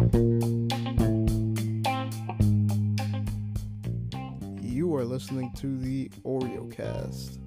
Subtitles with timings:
[0.00, 0.06] You
[4.96, 7.38] are listening to the Oreo Cast.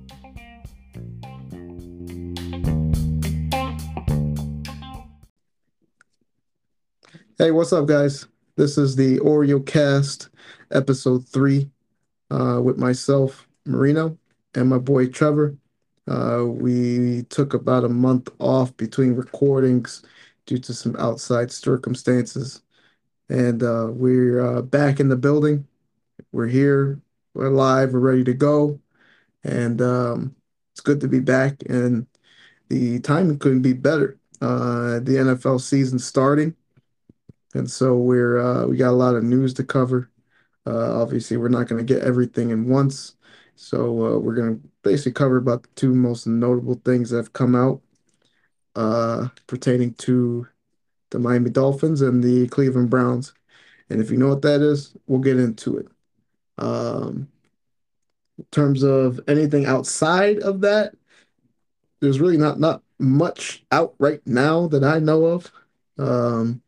[7.40, 8.28] Hey, what's up, guys?
[8.56, 10.30] This is the Oreo Cast,
[10.72, 11.72] episode three,
[12.30, 14.16] uh, with myself, Marino,
[14.54, 15.58] and my boy Trevor.
[16.08, 20.04] Uh, we took about a month off between recordings
[20.46, 22.62] due to some outside circumstances,
[23.30, 25.68] and uh, we're uh, back in the building.
[26.32, 27.02] We're here,
[27.34, 28.80] we're live, we're ready to go,
[29.44, 30.36] and um,
[30.74, 31.64] it's good to be back.
[31.70, 32.08] And
[32.70, 34.18] the timing couldn't be better.
[34.42, 36.56] Uh, the NFL season starting,
[37.54, 40.10] and so we're uh, we got a lot of news to cover.
[40.66, 43.16] Uh, obviously, we're not going to get everything in once,
[43.56, 47.34] so uh, we're going to basically cover about the two most notable things that have
[47.34, 47.82] come out
[48.76, 50.48] pertaining to
[51.12, 53.34] the Miami Dolphins and the Cleveland Browns.
[53.90, 55.88] And if you know what that is, we'll get into it.
[56.58, 57.28] Um,
[58.38, 60.94] in terms of anything outside of that,
[62.00, 65.52] there's really not not much out right now that I know of.
[65.98, 66.62] Um,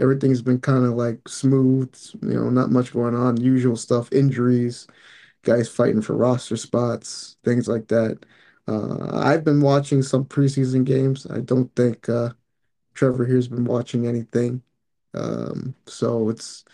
[0.00, 3.40] everything's been kind of like smooth, you know, not much going on.
[3.40, 4.86] Usual stuff, injuries,
[5.42, 8.18] guys fighting for roster spots, things like that.
[8.68, 11.26] Uh, I've been watching some preseason games.
[11.30, 12.30] I don't think uh,
[12.94, 14.62] Trevor here's been watching anything.
[15.14, 16.64] Um, so it's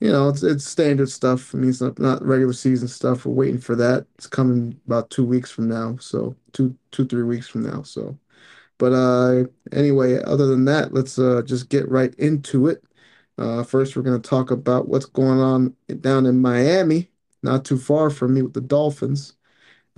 [0.00, 1.54] you know it's it's standard stuff.
[1.54, 3.26] I mean, it's not, not regular season stuff.
[3.26, 4.06] We're waiting for that.
[4.16, 5.96] It's coming about two weeks from now.
[5.98, 7.82] So two two three weeks from now.
[7.82, 8.18] So,
[8.78, 12.84] but uh, anyway, other than that, let's uh just get right into it.
[13.38, 17.10] Uh, first, we're gonna talk about what's going on down in Miami,
[17.42, 19.34] not too far from me with the Dolphins.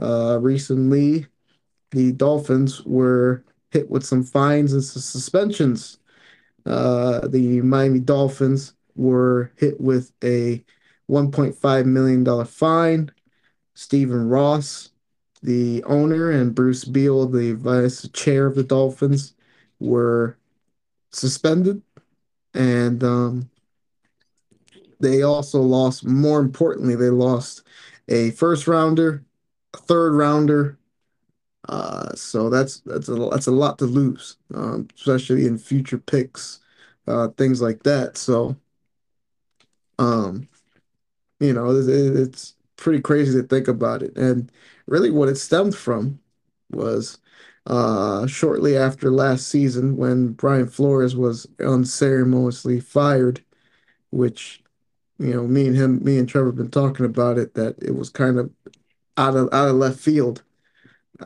[0.00, 1.26] Uh, recently,
[1.91, 5.98] the Dolphins were hit with some fines and some suspensions.
[6.66, 10.64] Uh, the Miami Dolphins were hit with a
[11.11, 13.11] $1.5 million fine.
[13.74, 14.90] Stephen Ross,
[15.42, 19.34] the owner, and Bruce Beal, the vice chair of the Dolphins,
[19.78, 20.36] were
[21.11, 21.83] suspended.
[22.52, 23.51] And um,
[25.01, 27.62] they also lost, more importantly, they lost
[28.08, 29.24] a first rounder,
[29.72, 30.78] a third rounder,
[31.70, 36.58] uh, so that's that's a that's a lot to lose, um, especially in future picks,
[37.07, 38.17] uh, things like that.
[38.17, 38.57] So,
[40.01, 40.48] um,
[41.39, 44.17] you know, it, it's pretty crazy to think about it.
[44.17, 44.51] And
[44.86, 46.19] really, what it stemmed from
[46.73, 47.19] was
[47.67, 53.45] uh, shortly after last season when Brian Flores was unceremoniously fired,
[54.11, 54.61] which
[55.20, 57.95] you know, me and him, me and Trevor have been talking about it that it
[57.95, 58.51] was kind of
[59.17, 60.42] out of out of left field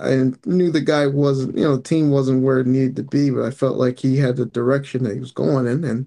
[0.00, 3.30] I knew the guy wasn't, you know, the team wasn't where it needed to be,
[3.30, 6.06] but I felt like he had the direction that he was going in, and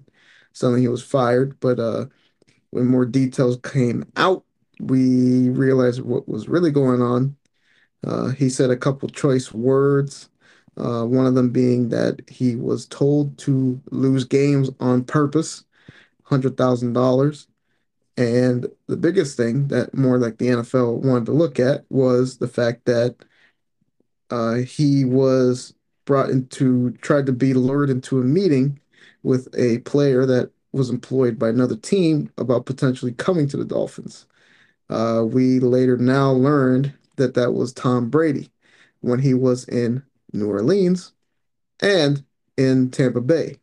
[0.52, 1.58] suddenly he was fired.
[1.60, 2.06] But uh,
[2.70, 4.44] when more details came out,
[4.80, 7.36] we realized what was really going on.
[8.06, 10.28] Uh, he said a couple choice words,
[10.76, 15.64] uh, one of them being that he was told to lose games on purpose,
[16.28, 17.46] $100,000.
[18.16, 22.48] And the biggest thing that more like the NFL wanted to look at was the
[22.48, 23.16] fact that
[24.30, 25.74] uh, he was
[26.04, 28.80] brought into, tried to be lured into a meeting
[29.22, 34.26] with a player that was employed by another team about potentially coming to the Dolphins.
[34.90, 38.50] Uh, we later now learned that that was Tom Brady
[39.00, 40.02] when he was in
[40.32, 41.12] New Orleans
[41.80, 42.24] and
[42.56, 43.58] in Tampa Bay.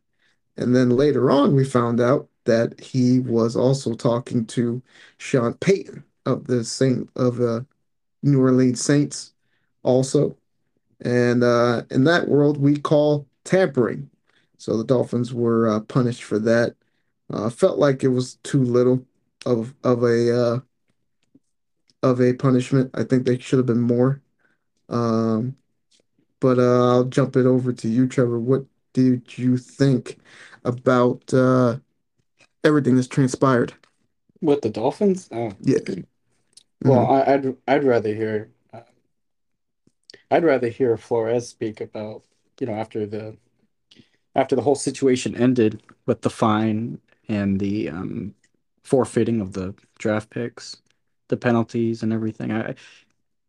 [0.57, 4.81] And then later on, we found out that he was also talking to
[5.17, 7.65] Sean Payton of the Saint of the
[8.23, 9.33] New Orleans Saints
[9.83, 10.37] also.
[11.01, 14.09] And uh, in that world, we call tampering.
[14.57, 16.75] So the Dolphins were uh, punished for that.
[17.31, 19.05] Uh, felt like it was too little
[19.45, 20.59] of of a uh,
[22.03, 22.91] of a punishment.
[22.93, 24.21] I think they should have been more.
[24.89, 25.55] Um,
[26.39, 28.39] but uh, I'll jump it over to you, Trevor.
[28.39, 30.17] What did you think
[30.63, 31.77] about uh,
[32.63, 33.73] everything that's transpired?
[34.41, 35.29] With the Dolphins?
[35.31, 35.79] Oh, Yeah.
[36.83, 37.27] well, Mhm.
[37.27, 38.51] I, I'd I'd rather hear
[40.31, 42.23] I'd rather hear Flores speak about,
[42.59, 43.37] you know, after the
[44.35, 48.35] after the whole situation ended with the fine and the um,
[48.83, 50.77] forfeiting of the draft picks,
[51.29, 52.51] the penalties and everything.
[52.51, 52.75] I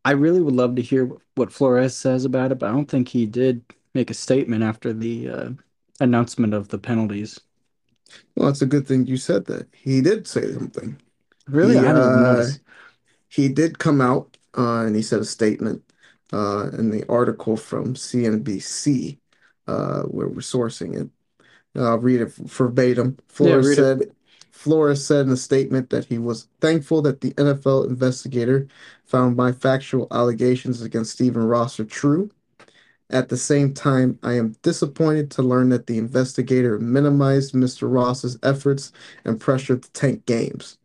[0.05, 3.09] I really would love to hear what Flores says about it, but I don't think
[3.09, 3.63] he did
[3.93, 5.49] make a statement after the uh,
[5.99, 7.39] announcement of the penalties.
[8.35, 9.67] Well, it's a good thing you said that.
[9.73, 10.97] He did say something.
[11.47, 12.47] Really, He I didn't uh,
[13.29, 15.83] he did come out uh, and he said a statement
[16.33, 19.19] uh, in the article from CNBC
[19.67, 21.09] uh, where we're sourcing it.
[21.79, 23.17] I'll read it verbatim.
[23.39, 24.13] Yeah, Flores read said it.
[24.51, 28.67] Flores said in a statement that he was thankful that the NFL investigator
[29.05, 32.31] found my factual allegations against Stephen Ross are true.
[33.09, 37.91] At the same time, I am disappointed to learn that the investigator minimized Mr.
[37.91, 38.91] Ross's efforts
[39.23, 40.77] and pressured to tank games.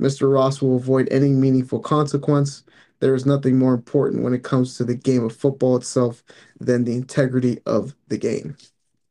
[0.00, 0.32] Mr.
[0.32, 2.62] Ross will avoid any meaningful consequence.
[3.04, 6.24] There is nothing more important when it comes to the game of football itself
[6.58, 8.56] than the integrity of the game.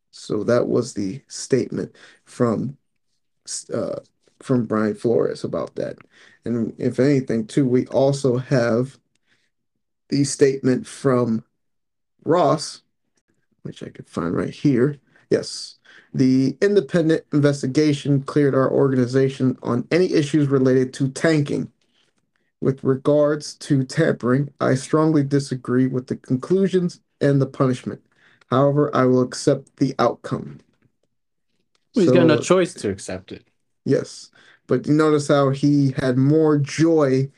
[0.09, 1.95] So that was the statement
[2.25, 2.75] from
[3.71, 3.99] uh,
[4.39, 5.97] from Brian Flores about that.
[6.43, 8.97] And if anything, too, we also have
[10.09, 11.43] the statement from
[12.25, 12.81] Ross,
[13.61, 14.97] which I could find right here.
[15.29, 15.75] Yes.
[16.15, 21.71] The independent investigation cleared our organization on any issues related to tanking.
[22.63, 28.01] With regards to tampering, I strongly disagree with the conclusions and the punishment.
[28.49, 30.61] However, I will accept the outcome.
[31.93, 33.45] Well, he's got no choice to accept it.
[33.83, 34.31] yes.
[34.65, 37.29] But you notice how he had more joy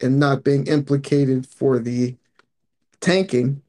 [0.00, 2.16] in not being implicated for the
[3.00, 3.60] tanking,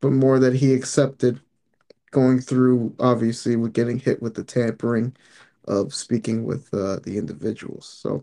[0.00, 1.40] but more that he accepted
[2.12, 5.16] going through, obviously, with getting hit with the tampering
[5.66, 7.88] of speaking with uh, the individuals.
[7.88, 8.22] So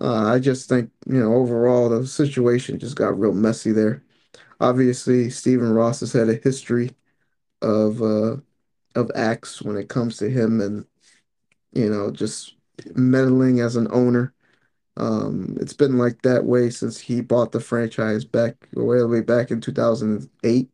[0.00, 4.02] uh, I just think, you know, overall, the situation just got real messy there.
[4.60, 6.92] Obviously, Stephen Ross has had a history
[7.62, 8.38] of uh,
[8.96, 10.86] of acts when it comes to him and,
[11.72, 12.56] you know, just
[12.94, 14.34] meddling as an owner.
[14.98, 19.50] Um, it's been like that way since he bought the franchise back way, way back
[19.50, 20.70] in 2008.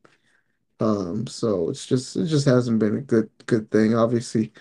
[0.81, 3.95] Um, so it's just it just hasn't been a good good thing.
[3.97, 4.53] Obviously,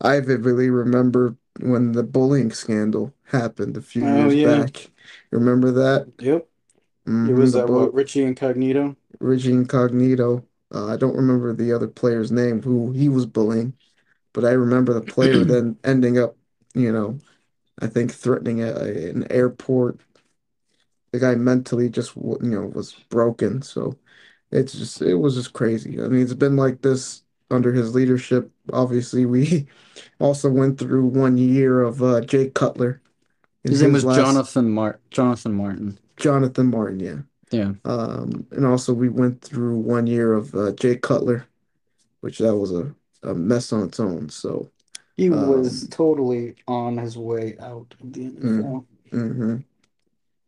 [0.00, 4.68] I vividly remember when the bullying scandal happened a few Oh years yeah.
[4.68, 4.90] back.
[5.30, 6.08] Remember that?
[6.18, 6.48] Yep.
[7.24, 8.96] It hmm was the uh, what Richie Incognito.
[9.20, 10.44] Reggie Incognito.
[10.74, 13.74] Uh, I don't remember the other player's name who he was bullying,
[14.34, 16.36] but I remember the player then ending up,
[16.74, 17.18] you know,
[17.80, 18.74] I think threatening a,
[19.10, 20.00] an airport.
[21.12, 23.62] The guy mentally just, w- you know, was broken.
[23.62, 23.98] So
[24.50, 26.02] it's just, it was just crazy.
[26.02, 28.50] I mean, it's been like this under his leadership.
[28.72, 29.66] Obviously, we
[30.20, 33.00] also went through one year of uh, Jay Cutler
[33.64, 35.98] in His name his was last Jonathan Mart Jonathan Martin.
[36.16, 37.18] Jonathan Martin, yeah.
[37.50, 37.72] Yeah.
[37.84, 41.46] Um, and also we went through one year of uh, Jay Cutler,
[42.20, 44.28] which that was a, a mess on its own.
[44.28, 44.70] So,
[45.16, 48.84] He was um, totally on his way out of the mm, NFL.
[49.10, 49.56] hmm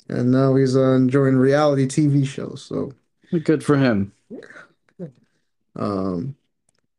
[0.08, 2.62] And now he's uh, enjoying reality TV shows.
[2.62, 2.92] So,
[3.44, 4.12] Good for him.
[5.76, 6.36] um,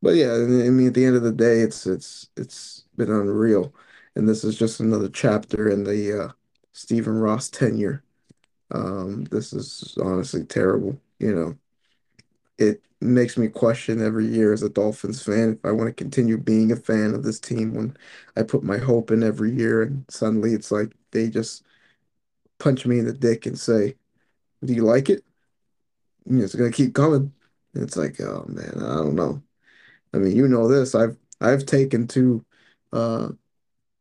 [0.02, 3.74] but yeah, I mean, at the end of the day, it's it's it's been unreal,
[4.16, 6.32] and this is just another chapter in the uh,
[6.74, 8.04] Stephen Ross tenure.
[8.72, 11.00] Um, this is honestly terrible.
[11.20, 11.58] You know,
[12.58, 16.38] it makes me question every year as a Dolphins fan if I want to continue
[16.38, 17.98] being a fan of this team when
[18.36, 21.64] I put my hope in every year, and suddenly it's like they just
[22.60, 23.96] punch me in the dick and say,
[24.66, 25.26] "Do you like it?"
[26.26, 27.34] And it's gonna keep coming.
[27.74, 29.42] And it's like, oh man, I don't know.
[30.14, 30.96] I mean, you know this.
[30.96, 32.46] I've I've taken to
[32.94, 33.30] uh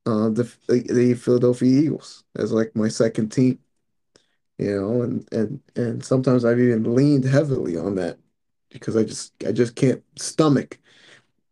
[0.07, 3.59] uh the the Philadelphia Eagles as like my second team,
[4.59, 8.19] you know, and and and sometimes I've even leaned heavily on that
[8.71, 10.79] because I just I just can't stomach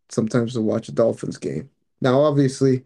[0.09, 1.69] sometimes to watch a Dolphins game.
[2.01, 2.85] Now, obviously,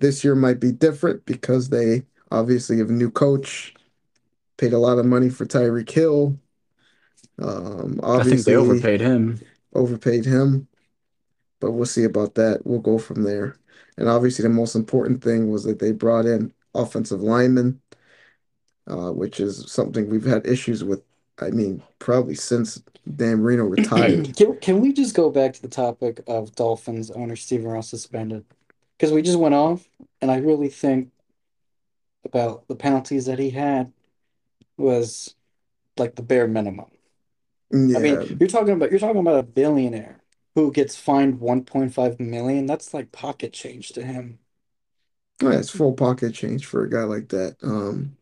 [0.00, 3.74] this year might be different because they obviously have a new coach,
[4.58, 6.38] paid a lot of money for Tyreek Hill,
[7.40, 9.40] um, I think they obviously overpaid him.
[9.74, 10.68] overpaid him.
[11.60, 12.66] but we'll see about that.
[12.66, 13.56] We'll go from there.
[13.98, 17.80] And obviously, the most important thing was that they brought in offensive linemen,
[18.86, 21.02] uh, which is something we've had issues with.
[21.40, 22.82] I mean, probably since
[23.16, 24.36] Dan Marino retired.
[24.36, 28.44] Can, can we just go back to the topic of Dolphins owner Stephen Ross suspended?
[28.96, 29.88] Because we just went off,
[30.20, 31.10] and I really think
[32.24, 33.92] about the penalties that he had
[34.76, 35.34] was
[35.96, 36.86] like the bare minimum.
[37.72, 37.98] Yeah.
[37.98, 40.17] I mean, you're talking about you're talking about a billionaire
[40.66, 42.66] who gets fined 1.5 million.
[42.66, 44.38] That's like pocket change to him.
[45.42, 47.56] oh, it's full pocket change for a guy like that.
[47.62, 48.16] Um,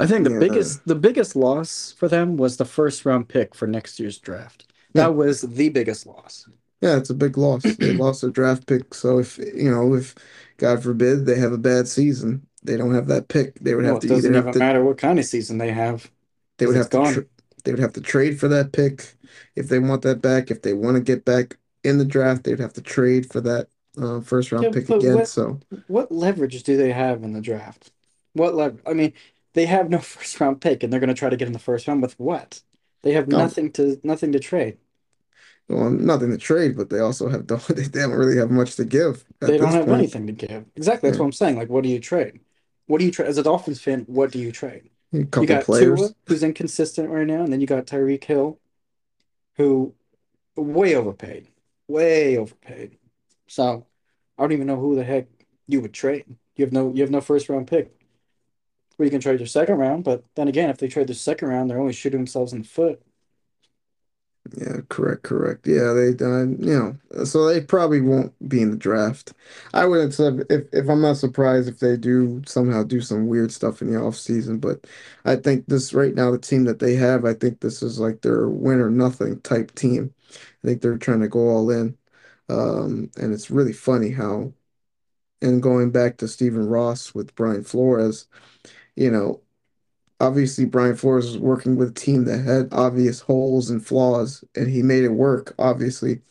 [0.00, 3.54] I think the yeah, biggest the biggest loss for them was the first round pick
[3.54, 4.66] for next year's draft.
[4.94, 6.48] yeah, That was the biggest loss.
[6.80, 7.76] yeah, it's a big loss.
[7.80, 10.14] They lost a draft pick, so if you know, if
[10.58, 13.54] God forbid they have a bad season, they don't have that pick.
[13.60, 15.58] They would Well, have to either doesn't have even to matter what kind of season
[15.58, 16.10] they have
[16.58, 17.26] they would it's have to tr gone.
[17.64, 19.16] they would have to trade for that pick
[19.56, 20.50] if they want that back.
[20.50, 23.68] If they want to get back in the draft, they'd have to trade for that
[24.00, 25.24] uh, first round Yeah, pick again.
[25.24, 27.92] what So what leverage do they have in the draft?
[28.32, 28.80] What lever?
[28.86, 29.12] I mean,
[29.54, 31.58] they have no first round pick, and they're going to try to get in the
[31.58, 32.62] first round with what?
[33.02, 34.78] They have um, nothing to nothing to trade.
[35.68, 38.84] well, nothing to trade, but they also have don't they don't really have much to
[38.84, 39.88] give They don't have point.
[39.88, 40.66] anything to give.
[40.76, 41.08] Exactly.
[41.08, 41.56] That's Yeah, what I'm saying.
[41.56, 42.40] Like, what do you trade?
[42.86, 43.28] What do you trade?
[43.28, 44.90] As a Dolphins fan, what do you trade?
[45.12, 46.14] a You couple got Tua, players.
[46.26, 48.58] who's inconsistent right now, and then you got Tyreek Hill,
[49.56, 49.94] who
[50.56, 51.48] way overpaid,
[51.88, 52.98] way overpaid.
[53.46, 53.86] So
[54.38, 55.26] I don't even know who the heck
[55.66, 56.24] you would trade.
[56.56, 57.92] You have no, you have no first round pick.
[58.98, 61.48] Well, you can trade your second round, but then again, if they trade the second
[61.48, 63.02] round, they're only shooting themselves in the foot.
[64.56, 65.66] Yeah, correct, correct.
[65.66, 66.72] Yeah, they done, you
[67.12, 69.32] know, so they probably won't be in the draft.
[69.74, 73.50] I wouldn't say if if I'm not surprised if they do somehow do some weird
[73.52, 74.86] stuff in the off season, but
[75.24, 78.22] I think this right now, the team that they have, I think this is like
[78.22, 80.14] their win or nothing type team.
[80.66, 81.96] I think they're trying to go all in.
[82.48, 84.52] Um, and it's really funny how,
[85.42, 88.26] and going back to Stephen Ross with Brian Flores,
[88.96, 89.42] you know,
[90.20, 94.68] obviously Brian Flores was working with a team that had obvious holes and flaws, and
[94.68, 95.54] he made it work.
[95.58, 96.22] Obviously,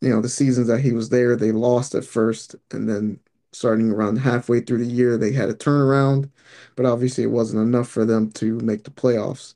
[0.00, 3.18] you know, the seasons that he was there, they lost at first, and then
[3.52, 6.30] starting around halfway through the year, they had a turnaround,
[6.76, 9.54] but obviously it wasn't enough for them to make the playoffs.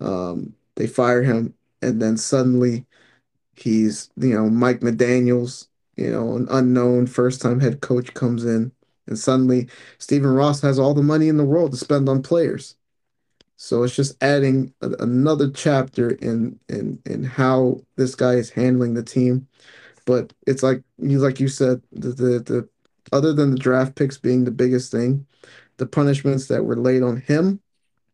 [0.00, 2.86] Um, they fire him, and then suddenly
[3.56, 8.72] he's, you know, Mike McDaniels, you know, an unknown first-time head coach comes in,
[9.06, 12.76] and suddenly Stephen Ross has all the money in the world to spend on players.
[13.56, 18.94] So it's just adding a, another chapter in in in how this guy is handling
[18.94, 19.48] the team.
[20.04, 22.68] But it's like you like you said, the the, the
[23.12, 25.26] other than the draft picks being the biggest thing,
[25.78, 27.60] the punishments that were laid on him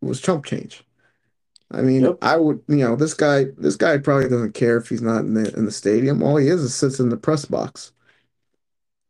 [0.01, 0.85] was chump change.
[1.73, 2.19] I mean, Yep.
[2.23, 5.35] I would, you know, this guy this guy probably doesn't care if he's not in
[5.35, 6.23] the in the stadium.
[6.23, 7.93] All he is is sits in the press box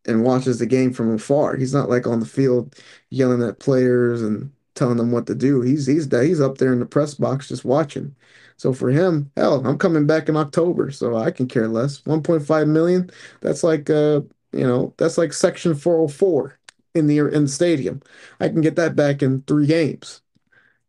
[0.06, 1.56] and watches the game from afar.
[1.56, 2.74] He's not like on the field
[3.10, 5.60] yelling at players and telling them what to do.
[5.62, 8.14] He's he's he's up there in the press box just watching.
[8.56, 12.02] So for him, hell, I'm coming back in October, so I can care less.
[12.06, 16.58] 1.5 million, that's like uh, you know, that's like section 404
[16.94, 18.02] in the in the stadium.
[18.40, 20.21] I can get that back in three games.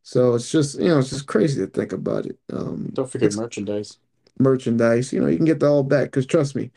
[0.04, 2.38] So it's just, you know, it's just crazy to think about it.
[2.52, 3.98] Um, Don't forget merchandise.
[4.40, 5.14] merchandise.
[5.14, 6.06] You know, you can get that all back.
[6.06, 6.72] Because trust me,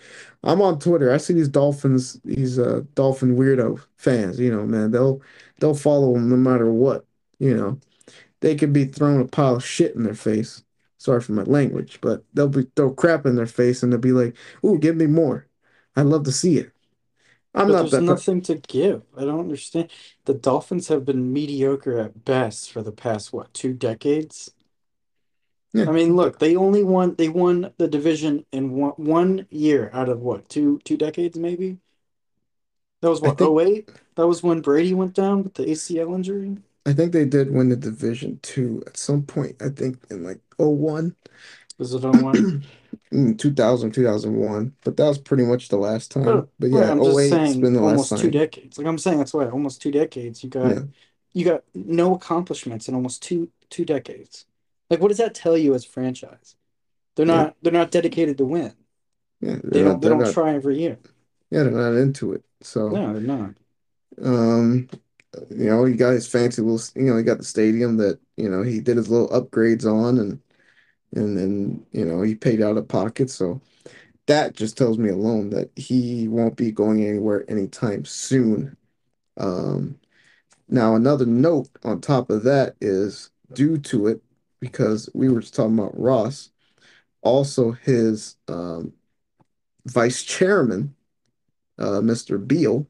[0.45, 1.13] I'm on Twitter.
[1.13, 4.39] I see these Dolphins, these uh Dolphin weirdo fans.
[4.39, 5.21] You know, man, they'll
[5.61, 7.05] they'll follow them no matter what.
[7.39, 7.81] You know,
[8.41, 10.63] they could be throwing a pile of shit in their face.
[10.99, 14.13] Sorry for my language, but they'll be throw crap in their face and they'll be
[14.13, 15.47] like, "Ooh, give me more."
[15.97, 16.73] I'd love to see it.
[17.57, 18.05] I'm But not there's that.
[18.05, 19.03] nothing to give.
[19.17, 19.91] I don't understand.
[20.27, 24.51] The Dolphins have been mediocre at best for the past, what, two decades?
[25.73, 29.91] Yeah, I mean, look, they only won they won the division in one one year
[29.95, 31.79] out of what, two two decades maybe?
[33.01, 33.89] That was what, think oh 08?
[34.17, 36.59] That was when Brady went down with the ACL injury.
[36.87, 39.61] I think they did win the division too at some point.
[39.61, 41.17] I think in like '01.
[41.79, 42.51] Was it oh 01?
[43.39, 46.47] 2000, 2001, but that was pretty much the last time.
[46.47, 48.31] But But yeah, I'm oh just 08's saying been the last almost two time.
[48.31, 48.79] decades.
[48.79, 50.43] Like I'm saying that's why almost two decades.
[50.43, 50.83] You got Yeah,
[51.33, 54.47] you got no accomplishments in almost two two decades.
[54.91, 56.57] Like what does that tell you as a franchise?
[57.17, 58.77] They're yeah, not they're not dedicated to win.
[59.41, 59.57] yeah.
[59.73, 61.01] They don't not, they don't not, try every year.
[61.51, 62.45] yeah, they're not into it.
[62.63, 63.55] So, No, they're not.
[64.23, 64.89] um,
[65.51, 68.49] you know, he got his fancy little, you know, he got the stadium that, you
[68.49, 70.41] know, he did his little upgrades on and,
[71.15, 73.31] and then, you know, he paid out of pocket.
[73.31, 73.61] So
[74.27, 78.77] that just tells me alone that he won't be going anywhere anytime soon.
[79.37, 79.99] Um,
[80.69, 84.23] now another note on top of that is due to it,
[84.61, 86.51] because we were just talking about Ross.
[87.23, 88.93] Also, his um,
[89.87, 90.95] vice chairman,
[91.79, 92.45] uh, Mr.
[92.45, 92.87] Beal,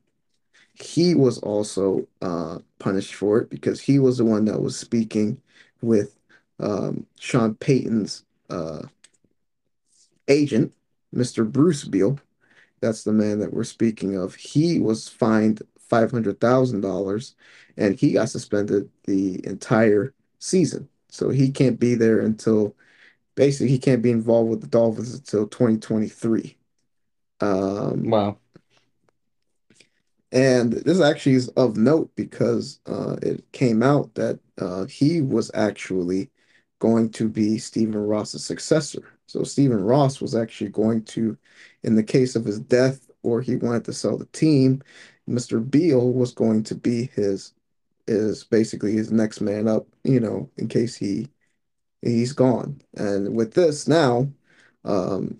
[0.74, 5.40] he was also uh, punished for it because he was the one that was speaking
[5.80, 6.15] with
[6.60, 8.82] um, Sean Payton's uh,
[10.28, 10.72] agent,
[11.14, 11.50] Mr.
[11.50, 12.18] Bruce Beal.
[12.80, 14.34] That's the man that we're speaking of.
[14.34, 17.34] He was fined $500,000
[17.76, 20.88] and he got suspended the entire season.
[21.08, 22.74] So he can't be there until
[23.34, 26.56] basically he can't be involved with the Dolphins until 2023.
[27.40, 28.38] Um, Wow.
[30.32, 35.50] and this actually is of note because uh, it came out that uh, he was
[35.54, 36.30] actually
[36.78, 39.18] going to be Stephen Ross's successor.
[39.26, 41.36] So Stephen Ross was actually going to,
[41.82, 44.82] in the case of his death or he wanted to sell the team,
[45.28, 45.68] Mr.
[45.68, 47.52] Beal was going to be his
[48.08, 51.28] is basically his next man up, you know, in case he
[52.02, 52.80] he's gone.
[52.96, 54.28] And with this now,
[54.84, 55.38] um,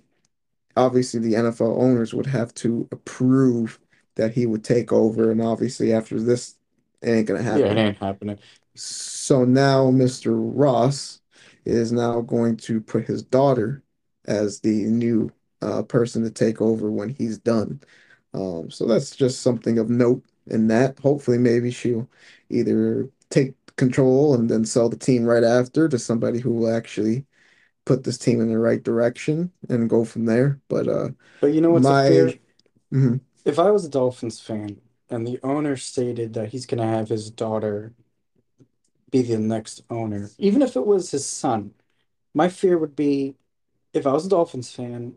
[0.76, 3.78] obviously the NFL owners would have to approve
[4.16, 6.57] that he would take over, and obviously after this,
[7.02, 7.61] it ain't gonna happen.
[7.61, 8.38] Yeah, it ain't happening.
[8.75, 10.35] So now Mr.
[10.37, 11.21] Ross
[11.66, 13.82] is now going to put his daughter
[14.26, 15.30] as the new
[15.62, 17.80] uh, person to take over when he's done.
[18.35, 20.99] Um, so that's just something of note in that.
[21.00, 22.08] Hopefully, maybe she'll
[22.50, 27.26] either take control and then sell the team right after to somebody who will actually
[27.87, 30.61] put this team in the right direction and go from there.
[30.68, 32.38] But uh, But you know what's my fair?
[32.92, 36.87] mhm, If I was a Dolphins fan and the owner stated that he's going to
[36.87, 37.94] have his daughter
[39.11, 41.73] be the next owner, even if it was his son,
[42.35, 43.37] my fear would be
[43.93, 45.15] if I was a Dolphins fan,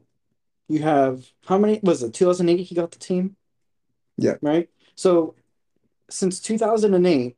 [0.67, 3.35] you have how many was it 2008 he got the team,
[4.17, 4.69] yeah, right?
[4.95, 5.35] So
[6.09, 7.35] since 2008,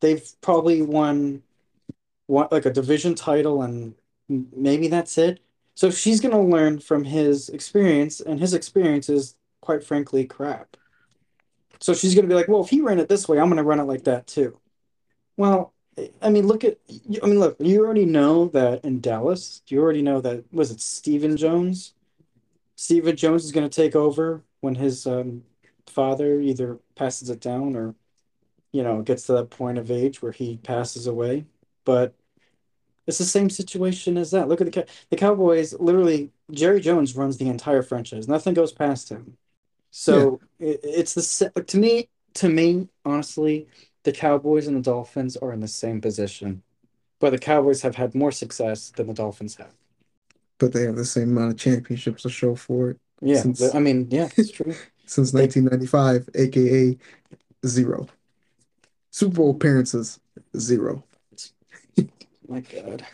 [0.00, 1.42] they've probably won
[2.26, 3.94] one like a division title and
[4.28, 5.40] maybe that's it.
[5.74, 10.76] So she's going to learn from his experience and his experience is quite frankly crap.
[11.80, 13.56] So she's going to be like, well, if he ran it this way, I'm going
[13.56, 14.58] to run it like that too.
[15.36, 15.71] Well,
[16.22, 16.78] I mean, look at,
[17.22, 20.80] I mean, look, you already know that in Dallas, you already know that, was it
[20.80, 21.94] Stephen Jones?
[22.76, 25.44] Stephen Jones is going to take over when his um,
[25.86, 27.94] father either passes it down or,
[28.72, 31.44] you know, gets to that point of age where he passes away.
[31.84, 32.14] But
[33.06, 34.48] it's the same situation as that.
[34.48, 35.74] Look at the the Cowboys.
[35.74, 38.28] Literally, Jerry Jones runs the entire franchise.
[38.28, 39.36] Nothing goes past him.
[40.06, 40.28] yeah.
[40.30, 43.68] So it, it's the to me, to me, honestly,
[44.04, 46.62] the Cowboys and the Dolphins are in the same position,
[47.20, 49.74] but the Cowboys have had more success than the Dolphins have.
[50.58, 53.78] But they have the same amount of championships to show for it Yeah, since I
[53.78, 54.80] mean, yeah, it's true.
[55.06, 56.98] since They, 1995, aka
[57.66, 58.08] zero.
[59.10, 60.20] Super Bowl appearances,
[60.58, 61.04] zero.
[62.48, 63.06] my God.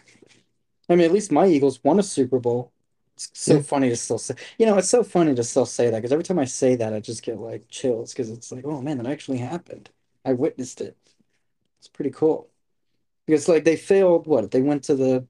[0.89, 2.73] I mean, at least my Eagles won a Super Bowl.
[3.17, 5.91] It's so Yeah, funny to still say, you know, it's so funny to still say
[5.91, 8.65] that because every time I say that, I just get like chills because it's like,
[8.67, 9.91] oh man, that actually happened.
[10.29, 10.97] I witnessed it.
[11.81, 12.51] It's pretty cool
[13.27, 14.27] because like they failed.
[14.27, 15.27] What they went to the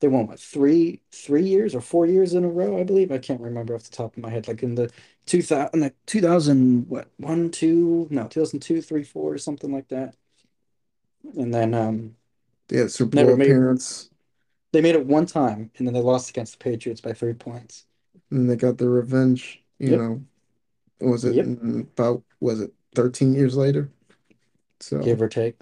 [0.00, 3.12] they won what three three years or four years in a row, I believe.
[3.12, 4.48] I can't remember off the top of my head.
[4.48, 4.90] Like in the
[5.26, 9.38] two thousand, the two thousand what one two no two thousand two three four or
[9.38, 10.16] something like that.
[11.36, 12.16] And then um
[12.70, 14.10] had Super Bowl made appearance,
[14.72, 17.86] they made it one time, and then they lost against the Patriots by three points.
[18.30, 19.62] and they got their revenge.
[19.78, 20.24] You Yep, know,
[21.00, 21.54] was it yep,
[21.98, 23.92] about was it 13 years later?
[25.00, 25.56] Give or take.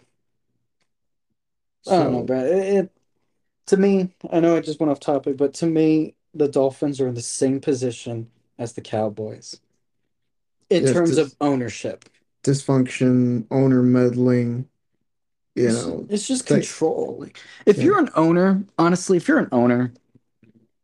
[1.86, 2.46] I don't know, so Brad.
[2.46, 2.92] It, it
[3.68, 7.08] to me, I know I just went off topic, but to me, the Dolphins are
[7.08, 9.60] in the same position as the Cowboys
[10.70, 12.08] in yes, terms of ownership.
[12.44, 14.68] dysfunction, owner meddling.
[15.54, 17.18] You It's know, it's just they control.
[17.20, 17.84] Like, if yeah.
[17.84, 19.92] you're an owner, honestly, if you're an owner,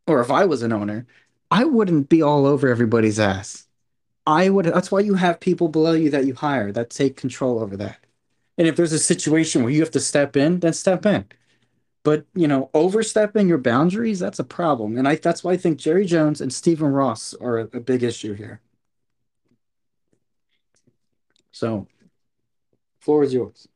[0.07, 1.07] or if I was an owner,
[1.51, 3.67] I wouldn't be all over everybody's ass.
[4.25, 4.65] I would.
[4.65, 7.99] That's why you have people below you that you hire that take control over that.
[8.59, 11.25] And if there's a situation where you have to step in, then step in.
[12.03, 14.97] But you know, overstepping your boundaries, that's a problem.
[14.97, 18.03] And I that's why I think Jerry Jones and Stephen Ross are a, a big
[18.03, 18.61] issue here.
[21.51, 21.87] So,
[22.99, 23.67] floor is yours.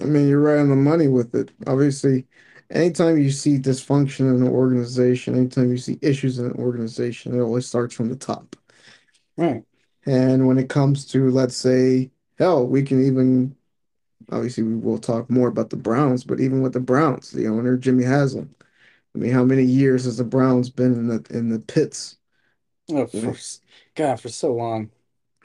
[0.00, 1.50] I mean, you're right on the money with it.
[1.66, 2.26] Obviously,
[2.70, 7.42] anytime you see dysfunction in an organization, anytime you see issues in an organization, it
[7.42, 8.56] always starts from the top.
[9.36, 9.64] Right.
[10.06, 13.56] And when it comes to, let's say, hell, we can even,
[14.32, 17.76] obviously, we will talk more about the Browns, but even with the Browns, the owner,
[17.78, 18.54] Jimmy Haslam.
[19.14, 22.18] I mean, how many years has the Browns been in the in the pits?
[22.90, 23.36] Oh, for
[23.94, 24.90] God, for so long.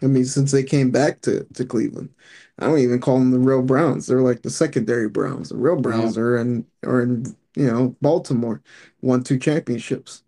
[0.01, 2.13] I mean, since they came back to to Cleveland,
[2.57, 4.07] I don't even call them the real Browns.
[4.07, 5.49] They're like the secondary Browns.
[5.49, 5.81] The real Yeah.
[5.81, 7.25] Browns are in are in
[7.55, 8.61] you know Baltimore,
[9.01, 10.23] won two championships.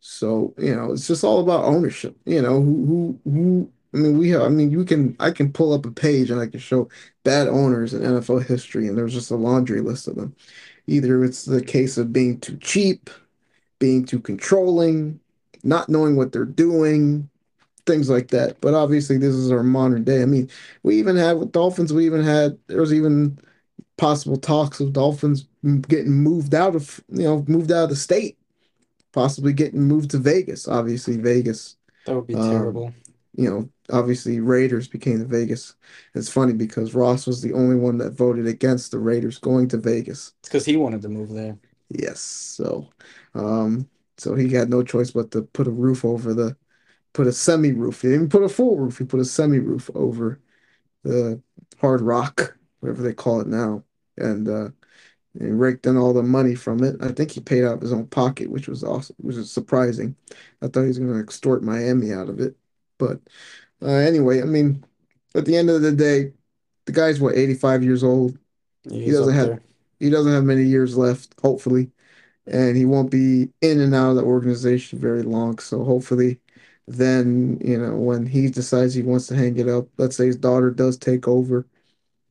[0.00, 2.16] So you know, it's just all about ownership.
[2.26, 3.72] You know, who who who.
[3.94, 4.42] I mean, we have.
[4.42, 5.16] I mean, you can.
[5.20, 6.88] I can pull up a page and I can show
[7.22, 10.34] bad owners in NFL history, and there's just a laundry list of them.
[10.86, 13.10] Either it's the case of being too cheap,
[13.78, 15.20] being too controlling,
[15.62, 17.28] not knowing what they're doing
[17.86, 18.60] things like that.
[18.60, 20.22] But obviously, this is our modern day.
[20.22, 20.50] I mean,
[20.82, 23.38] we even had with Dolphins, we even had there was even
[23.96, 25.46] possible talks of Dolphins
[25.88, 28.38] getting moved out of you know moved out of the state,
[29.12, 30.68] possibly getting moved to Vegas.
[30.68, 31.76] Obviously, Vegas.
[32.06, 32.94] That would be Um, terrible.
[33.36, 35.74] You know, obviously Raiders became the Vegas.
[36.14, 39.76] It's funny because Ross was the only one that voted against the Raiders going to
[39.76, 40.32] Vegas.
[40.40, 41.58] It's because he wanted to move there.
[41.88, 42.88] Yes, so
[43.34, 46.56] um, so he had no choice but to put a roof over the
[47.12, 48.02] put a semi roof.
[48.02, 48.98] He didn't put a full roof.
[48.98, 50.40] He put a semi roof over
[51.02, 51.40] the
[51.80, 53.84] Hard Rock, whatever they call it now,
[54.16, 54.68] and uh,
[55.38, 56.96] he raked in all the money from it.
[57.00, 60.16] I think he paid out of his own pocket, which was awesome, which was surprising.
[60.62, 62.56] I thought he was going to extort Miami out of it,
[62.98, 63.20] but
[63.82, 64.84] uh, anyway, I mean,
[65.34, 66.32] at the end of the day,
[66.86, 68.38] the guy's what 85 years old.
[68.88, 69.62] He doesn't have there.
[69.98, 71.90] he doesn't have many years left, hopefully.
[72.46, 75.58] and he won't be in and out of the organization very long.
[75.58, 76.38] So hopefully,
[76.86, 80.36] then you know when he decides he wants to hang it up, let's say his
[80.36, 81.66] daughter does take over,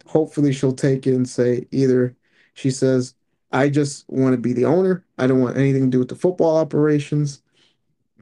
[0.06, 2.16] hopefully she'll take it and say either
[2.54, 3.16] she says,
[3.52, 5.04] "I just want to be the owner.
[5.18, 7.42] I don't want anything to do with the football operations.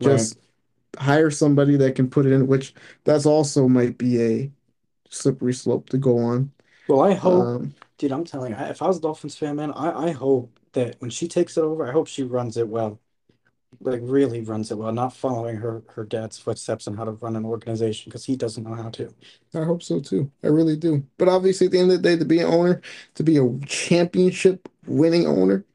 [0.02, 0.36] Right.
[0.98, 2.74] Hire somebody that can put it in." Which
[3.04, 4.52] that's also might be a
[5.10, 6.52] slippery slope to go on.
[6.88, 9.72] Well, I hope, Um, dude, I'm telling you, if I was a Dolphins fan, man,
[9.72, 13.00] I, I hope that when she takes it over, I hope she runs it well.
[13.82, 17.36] Like really runs it well, not following her her dad's footsteps on how to run
[17.38, 19.14] an organization because he doesn't know how to.
[19.54, 20.32] I hope so too.
[20.44, 21.06] I really do.
[21.18, 22.82] But obviously, at the end of the day, to be an owner,
[23.16, 25.66] to be a championship winning owner,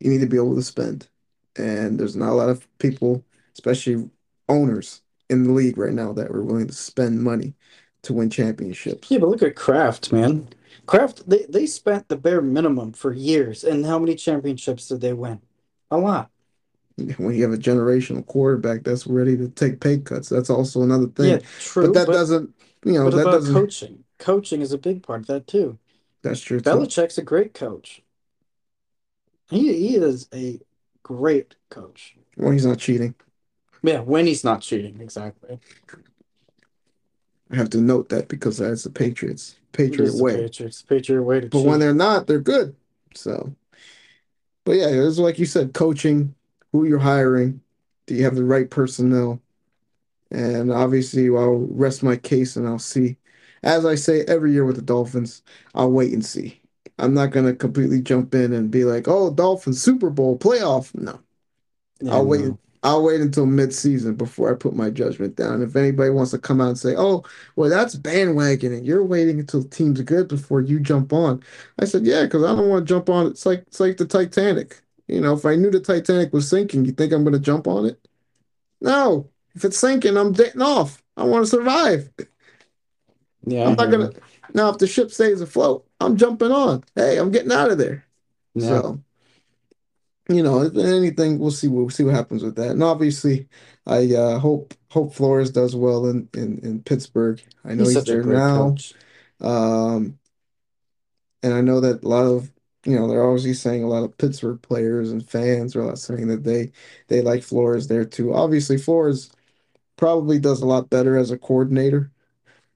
[0.00, 1.08] you need to be able to spend.
[1.56, 3.24] And there's not a lot of people,
[3.54, 4.10] especially
[4.48, 7.54] owners in the league right now, that are willing to spend money
[8.02, 9.10] to win championships.
[9.10, 10.48] Yeah, but look at Kraft, man.
[10.86, 15.12] Kraft, they, they spent the bare minimum for years, and how many championships did they
[15.12, 15.40] win?
[15.90, 16.30] A lot.
[17.18, 21.06] When you have a generational quarterback that's ready to take pay cuts, that's also another
[21.06, 21.26] thing.
[21.26, 21.84] Yeah, thing.
[21.84, 24.04] But that but doesn't, you know, that about doesn't, coaching?
[24.18, 25.78] Coaching is a big part of that too.
[26.22, 26.70] that's true too.
[26.70, 28.02] Belichick's a great coach.
[29.50, 30.58] He he is a
[31.02, 32.16] great coach.
[32.34, 33.14] When he's not cheating.
[33.82, 35.58] Yeah, when he's not cheating, exactly.
[37.50, 40.36] I have to note that because that's the Patriots, Patriot way.
[40.36, 40.82] Patriots.
[40.82, 42.76] Patriot way to But when they're not, they're good.
[43.14, 43.54] So,
[44.64, 46.34] but yeah, it's like you said, coaching,
[46.72, 47.60] who you're hiring,
[48.06, 49.40] do you have the right personnel?
[50.30, 53.16] And obviously, I'll rest my case and I'll see.
[53.62, 55.42] As I say every year with the Dolphins,
[55.74, 56.60] I'll wait and see.
[56.98, 61.20] I'm not gonna completely jump in and be like, "Oh, Dolphins Super Bowl playoff." No,
[62.00, 62.52] Yeah, I'll wait.
[62.82, 65.62] I'll wait until mid-season before I put my judgment down.
[65.62, 67.24] If anybody wants to come out and say, "Oh,
[67.56, 71.42] well, that's bandwagoning," you're waiting until the team's good before you jump on.
[71.78, 73.26] I said, "Yeah, because I don't want to jump on.
[73.26, 74.82] It's like it's like the Titanic.
[75.08, 77.66] You know, if I knew the Titanic was sinking, you think I'm going to jump
[77.66, 77.98] on it?
[78.80, 79.30] No.
[79.54, 81.02] If it's sinking, I'm getting off.
[81.16, 82.10] I want to survive.
[83.46, 84.12] Yeah, I'm not gonna.
[84.54, 86.84] Now, if the ship stays afloat, I'm jumping on.
[86.94, 88.04] Hey, I'm getting out of there.
[88.54, 88.68] Yeah.
[88.68, 89.02] So."
[90.28, 91.68] You know, if anything, we'll see.
[91.68, 92.70] We'll see what happens with that.
[92.72, 93.48] And obviously,
[93.86, 97.42] I uh, hope hope Flores does well in, in in Pittsburgh.
[97.64, 98.74] I know He's he's there now,
[99.40, 100.18] um,
[101.42, 102.50] and I know that a lot of
[102.84, 106.44] you know they're obviously saying a lot of Pittsburgh players and fans are saying that
[106.44, 106.72] they
[107.08, 108.34] they like Flores there too.
[108.34, 109.30] Obviously, Flores
[109.96, 112.12] probably does a lot better as a coordinator.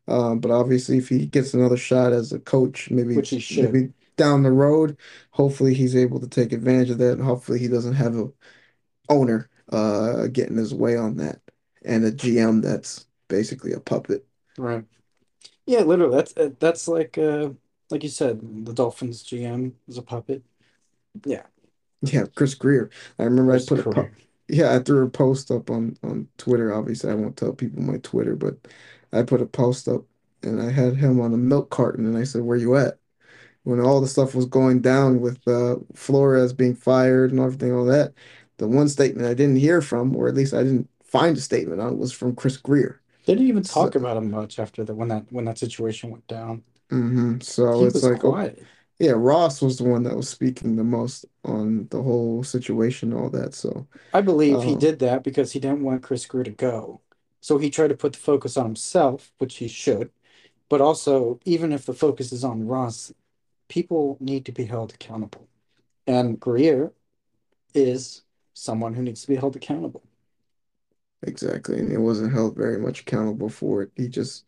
[0.09, 3.65] Um, but obviously, if he gets another shot as a coach, maybe Which he should.
[3.65, 4.97] maybe down the road,
[5.33, 8.29] hopefully he's able to take advantage of that, and hopefully he doesn't have a
[9.11, 11.41] owner uh getting his way on that,
[11.85, 14.27] and a GM that's basically a puppet.
[14.57, 14.85] Right.
[15.67, 16.17] Yeah, literally.
[16.17, 17.51] That's uh, that's like uh
[17.91, 20.45] like you said, the Dolphins GM is a puppet.
[21.25, 21.45] Yeah,
[22.03, 22.91] Yeah, Chris Grier.
[23.19, 24.09] I remember I Chris put a
[24.49, 26.73] yeah, I threw a post up on on Twitter.
[26.75, 28.57] Obviously, I won't tell people my Twitter, but
[29.13, 30.05] I put a post up
[30.43, 32.99] and I had him on a milk carton, and I said, "Where you at?"
[33.65, 37.85] When all the stuff was going down with uh, Flores being fired and everything, all
[37.87, 38.13] that,
[38.59, 41.81] the one statement I didn't hear from, or at least I didn't find a statement
[41.81, 43.01] on, was from Chris Grier.
[43.25, 46.11] They didn't even So, talk about him much after the when that when that situation
[46.11, 46.63] went down.
[46.91, 48.69] hmm So He it's was like, oh, quiet.
[48.99, 53.31] yeah, Ross was the one that was speaking the most on the whole situation, all
[53.31, 53.55] that.
[53.55, 57.01] So, I believe he um, did that because he didn't want Chris Grier to go.
[57.41, 60.13] So he tried to put the focus on himself, which he should.
[60.69, 63.13] But also, even if the focus is on Ross,
[63.73, 65.49] people need to be held accountable.
[66.07, 66.93] And Grier
[67.75, 68.23] is
[68.55, 70.05] someone who needs to be held accountable.
[71.23, 71.79] exactly.
[71.79, 73.91] And he wasn't held very much accountable for it.
[73.97, 74.45] He just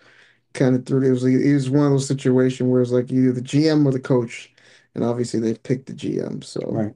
[0.55, 1.09] kind of threw it.
[1.09, 3.93] It was, it was one of those situations where it's like either the GM or
[3.93, 4.53] the coach.
[4.95, 6.43] And obviously they picked the GM.
[6.43, 6.95] So, Right.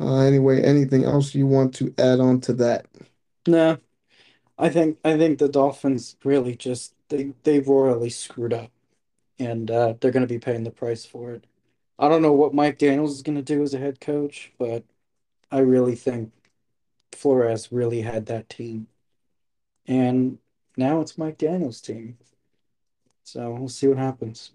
[0.00, 2.86] uh, anyway, anything else you want to add on to that?
[3.46, 3.78] No,
[4.58, 8.72] I think I think the Dolphins really just they they royally screwed up
[9.38, 11.44] and uh, they're going to be paying the price for it.
[11.98, 14.84] I don't know what Mike Daniels is going to do as a head coach, but
[15.50, 16.32] I really think
[17.12, 18.88] Flores really had that team.
[19.86, 20.38] And
[20.76, 22.18] now it's Mike Daniels' team.
[23.24, 24.52] So we'll see what happens.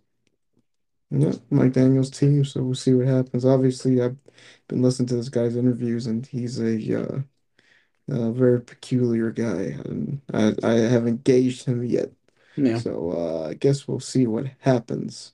[1.09, 2.45] Yeah, Mike Daniels' team.
[2.45, 3.45] So we'll see what happens.
[3.45, 4.17] Obviously, I've
[4.67, 7.21] been listening to this guy's interviews, and he's a uh,
[8.11, 12.11] uh, very peculiar guy, and I I haven't engaged him yet.
[12.55, 12.77] Yeah.
[12.77, 15.33] So uh, I guess we'll see what happens.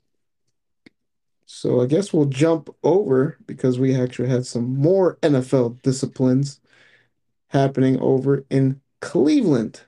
[1.46, 6.60] So I guess we'll jump over because we actually had some more NFL disciplines
[7.48, 9.82] happening over in Cleveland.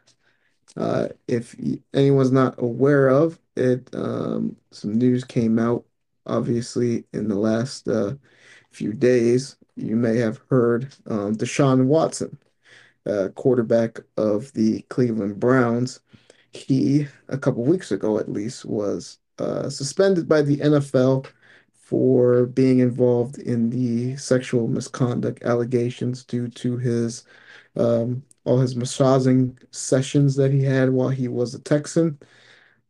[0.77, 1.55] Uh, if
[1.93, 5.83] anyone's not aware of it, um, some news came out
[6.25, 8.13] obviously in the last uh,
[8.71, 12.37] few days you may have heard um, Deshaun Watson,
[13.05, 15.99] uh, quarterback of the Cleveland Browns.
[16.53, 21.25] He, a couple weeks ago at least, was uh, suspended by the NFL
[21.73, 27.23] for being involved in the sexual misconduct allegations due to his
[27.75, 32.19] um, all his massaging sessions that he had while he was a Texan.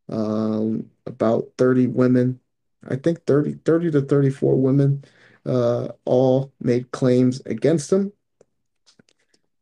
[0.09, 2.39] Um, about 30 women,
[2.87, 5.03] I think 30, 30 to 34 women,
[5.45, 8.13] uh, all made claims against him.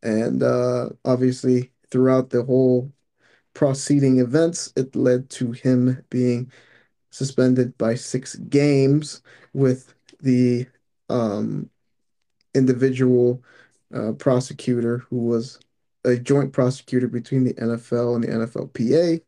[0.03, 2.91] And uh, obviously, throughout the whole
[3.57, 6.51] proceeding events, it led to him being
[7.09, 10.67] suspended by six games with the
[11.09, 11.67] um,
[12.53, 13.43] individual
[13.95, 15.59] uh, prosecutor who was
[16.05, 19.21] a joint prosecutor between the NFL and the NFLPA.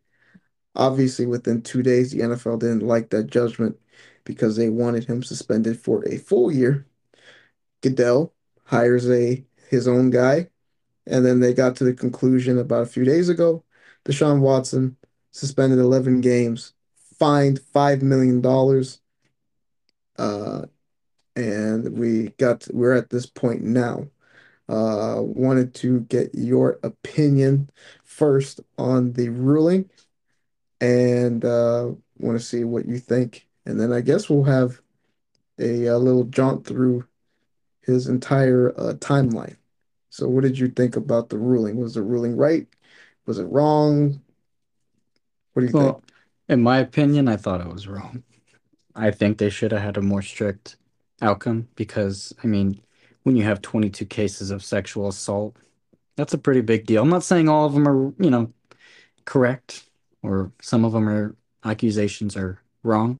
[0.75, 3.79] Obviously, within two days, the NFL didn't like that judgment
[4.25, 6.85] because they wanted him suspended for a full year.
[7.81, 8.31] Goodell
[8.65, 10.49] hires a his own guy,
[11.07, 13.63] and then they got to the conclusion about a few days ago.
[14.09, 14.97] Deshaun Watson
[15.31, 16.73] suspended 11 games,
[17.19, 18.43] fined $5 million.
[20.17, 20.65] Uh,
[21.35, 24.07] and we got we're at this point now.
[24.67, 27.69] Uh, wanted to get your opinion
[28.03, 29.89] first on the ruling
[30.79, 33.47] and uh, want to see what you think.
[33.65, 34.81] And then I guess we'll have
[35.59, 37.05] a, a little jaunt through
[37.81, 39.57] his entire uh, timeline.
[40.11, 41.77] So, what did you think about the ruling?
[41.77, 42.67] Was the ruling right?
[43.29, 44.23] Was it wrong?
[45.53, 46.03] What do you Well, think?
[46.47, 48.23] in my opinion, I thought it was wrong.
[48.95, 50.77] I think they should have had a more strict
[51.21, 52.81] outcome because, I mean,
[53.21, 55.55] when you have 22 cases of sexual assault,
[56.15, 57.03] that's a pretty big deal.
[57.03, 58.51] I'm not saying all of them are, you know,
[59.25, 59.87] correct
[60.23, 63.19] or some of them are accusations are wrong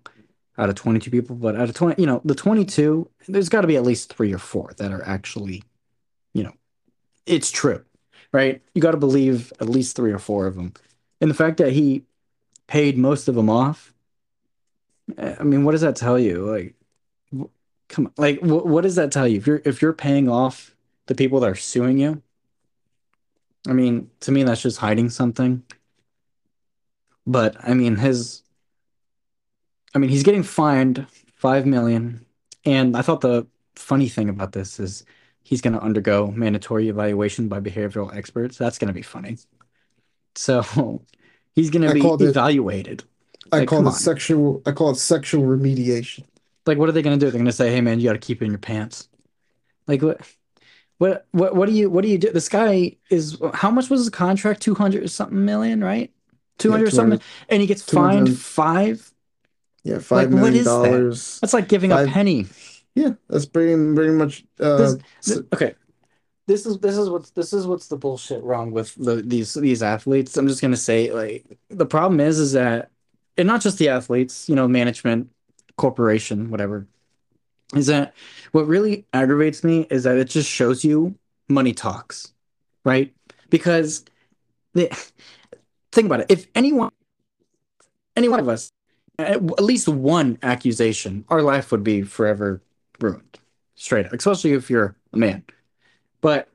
[0.58, 3.68] out of 22 people, but out of 20, you know, the 22, there's got to
[3.68, 5.62] be at least three or four that are actually,
[6.34, 6.54] you know,
[7.28, 7.86] it's true,
[8.32, 8.62] right?
[8.74, 10.74] You got to believe at least three or four of them.
[11.22, 12.04] And the fact that he
[12.68, 13.94] paid most of them off,
[15.18, 16.46] I mean, what does that tell you?
[16.46, 16.76] Like,
[17.88, 19.38] come on, like, wh- what does that tell you?
[19.38, 20.76] If you're if you're paying off
[21.08, 22.22] the people that are suing you,
[23.68, 25.64] I mean, to me, that's just hiding something.
[27.26, 28.44] But I mean, his,
[29.94, 32.26] I mean, he's getting fined five million,
[32.66, 35.06] and I thought the funny thing about this is
[35.50, 38.56] he's going to undergo mandatory evaluation by behavioral experts.
[38.56, 39.40] That's going to be funny.
[40.36, 40.62] So
[41.56, 43.04] he's going to be called it evaluated.
[43.52, 43.94] I call it on.
[43.94, 46.26] sexual I call it sexual remediation.
[46.68, 47.32] Like, what are they going to do?
[47.32, 49.10] They're going to say, "Hey, man, you got to keep it in your pants."
[49.88, 50.22] Like, what?
[51.00, 51.26] What?
[51.32, 51.56] What?
[51.56, 51.90] What do you?
[51.90, 52.32] What do you do?
[52.32, 53.42] This guy is.
[53.56, 54.62] How much was his contract?
[54.62, 56.12] Two hundred something million, right?
[56.60, 59.12] Two hundred Yeah, something, and he gets fined five.
[59.84, 60.72] yeah, Like, five what million is that?
[60.72, 61.40] dollars.
[61.42, 62.46] That's like giving a penny.
[62.96, 65.76] Yeah, that's pretty pretty much uh This, s- th- okay,
[66.48, 69.84] this is this is what's this is what's the bullshit wrong with the these these
[69.84, 70.36] athletes.
[70.38, 72.90] I'm just gonna say like the problem is is that
[73.38, 75.30] and not just the athletes, you know, management,
[75.78, 76.88] corporation, whatever,
[77.76, 78.14] is that
[78.52, 81.16] what really aggravates me is that it just shows you
[81.48, 82.34] money talks,
[82.84, 83.14] right?
[83.50, 84.04] Because
[84.74, 84.88] the
[85.92, 86.26] think about it.
[86.30, 86.92] If anyone
[88.16, 88.72] any one of us
[89.20, 92.62] at least one accusation, our life would be forever
[93.02, 93.40] ruined.
[93.76, 95.44] Straight up, especially if you're a man.
[96.22, 96.50] But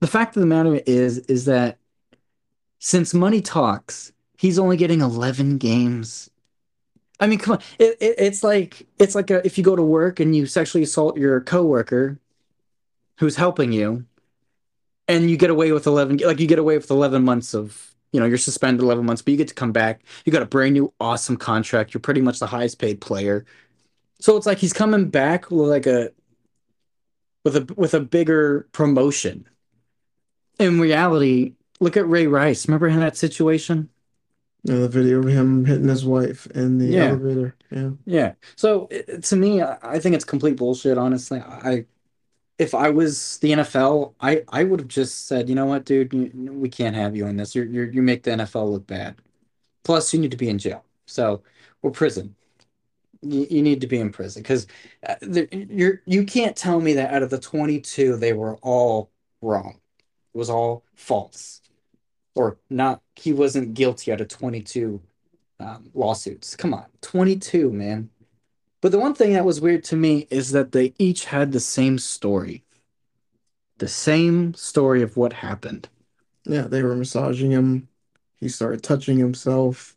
[0.00, 1.78] the fact of the matter is, is that
[2.78, 6.30] since money talks, he's only getting 11 games.
[7.20, 7.62] I mean, come on.
[7.78, 10.82] It, it, it's like it's like a, if you go to work and you sexually
[10.82, 12.18] assault your coworker
[13.18, 14.04] who's helping you,
[15.08, 18.20] and you get away with 11, like you get away with 11 months of, you
[18.20, 20.02] know, you're suspended 11 months, but you get to come back.
[20.24, 21.92] You got a brand new awesome contract.
[21.92, 23.44] You're pretty much the highest paid player.
[24.20, 26.10] So it's like he's coming back with like a
[27.44, 29.48] with a with a bigger promotion.
[30.58, 32.66] In reality, look at Ray Rice.
[32.68, 33.90] Remember in that situation?
[34.66, 37.08] you know, the video of him hitting his wife in the Yeah.
[37.10, 37.54] elevator.
[37.70, 37.90] Yeah.
[38.06, 38.32] Yeah.
[38.56, 40.96] So it, to me, I I think it's complete bullshit.
[40.96, 41.84] Honestly, I
[42.58, 46.14] if I was the NFL, I I would have just said, you know what, dude,
[46.14, 47.54] you, we can't have you in this.
[47.54, 49.16] You're, you're you make the NFL look bad.
[49.84, 50.84] Plus, you need to be in jail.
[51.06, 51.42] So
[51.82, 52.34] or prison.
[53.24, 54.66] You, need to be in prison because
[55.50, 59.10] you're you can't tell me that out of the 22 they were all
[59.40, 59.80] wrong.
[60.34, 61.62] It was all false
[62.34, 63.00] or not.
[63.16, 65.00] He wasn't guilty out of 22
[65.60, 66.56] um, lawsuits.
[66.56, 68.10] Come on, 22, man.
[68.80, 71.60] But the one thing that was weird to me is that they each had the
[71.60, 72.64] same story.
[73.78, 75.88] The same story of what happened.
[76.44, 77.88] Yeah, they were massaging him.
[78.36, 79.96] He started touching himself.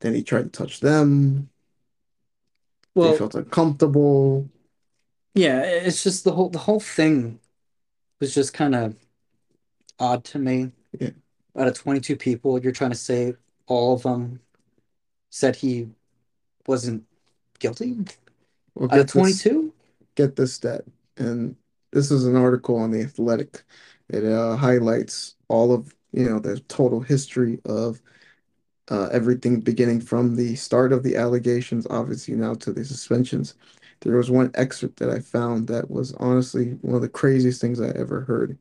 [0.00, 1.50] Then he tried to touch them.
[3.04, 4.48] They felt uncomfortable.
[5.34, 7.38] Yeah, it's just the whole the whole thing
[8.20, 8.96] was just kind of
[9.98, 10.72] odd to me.
[10.98, 11.10] Yeah.
[11.58, 13.34] Out of 22 people, you're trying to say
[13.66, 14.40] all of them
[15.30, 15.88] said he
[16.66, 17.04] wasn't
[17.58, 17.96] guilty?
[18.74, 19.72] Well, Out of 22?
[20.14, 20.84] get this stat,
[21.18, 21.56] and
[21.92, 23.62] this is an article on The Athletic.
[24.08, 28.00] It uh, highlights all of you know the total history of
[28.90, 33.54] uh, everything beginning from the start of the allegations, obviously now to the suspensions.
[34.00, 37.80] There was one excerpt that I found that was honestly one of the craziest things
[37.80, 38.58] I ever heard.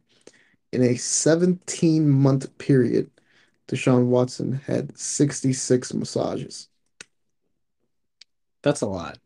[0.72, 3.12] In a 17 month period,
[3.70, 6.70] Deshaun Watson had 66 massages.
[8.64, 9.18] That's a lot.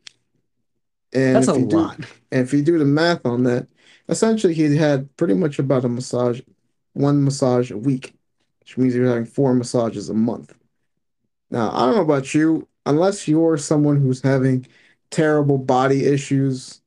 [1.13, 1.99] And That's a do lot.
[2.31, 3.67] and if you do the math on that,
[4.09, 6.41] essentially he had pretty much about a massage,
[6.93, 8.13] one massage a week,
[8.59, 10.53] which means he was having four massages a month.
[11.51, 14.67] Now, I don't know about you, unless you're someone who's having
[15.11, 16.81] terrible body issues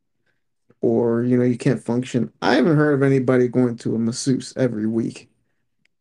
[0.82, 2.32] or you know you can't function.
[2.42, 5.30] I haven't heard of anybody going to a masseuse every week.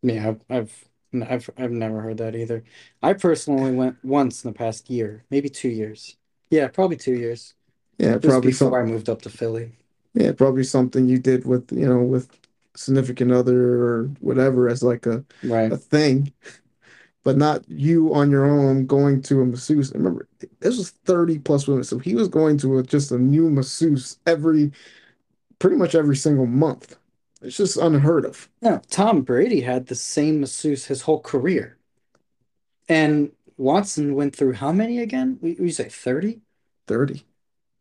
[0.01, 0.89] Yeah, I've I've
[1.29, 2.63] I've I've never heard that either.
[3.01, 6.17] I personally went once in the past year, maybe two years.
[6.49, 7.53] Yeah, probably two years.
[7.97, 9.73] Yeah, probably before some I moved up to Philly.
[10.13, 12.29] yeah, probably something you did with, you know, with
[12.75, 15.71] significant other or whatever as like a, Right.
[15.71, 16.33] a thing,
[17.23, 19.91] but not you on your own going to a masseuse.
[19.93, 20.27] Remember,
[20.59, 24.17] this was 30 plus women, so he was going to a, just a new masseuse
[24.25, 24.71] every
[25.59, 26.97] pretty much every single month.
[27.41, 28.49] It's just unheard of.
[28.61, 31.77] No, Tom Brady had the same masseuse his whole career.
[32.87, 35.37] And Watson went through how many again?
[35.41, 36.41] We, we say 30?
[36.87, 37.25] 30.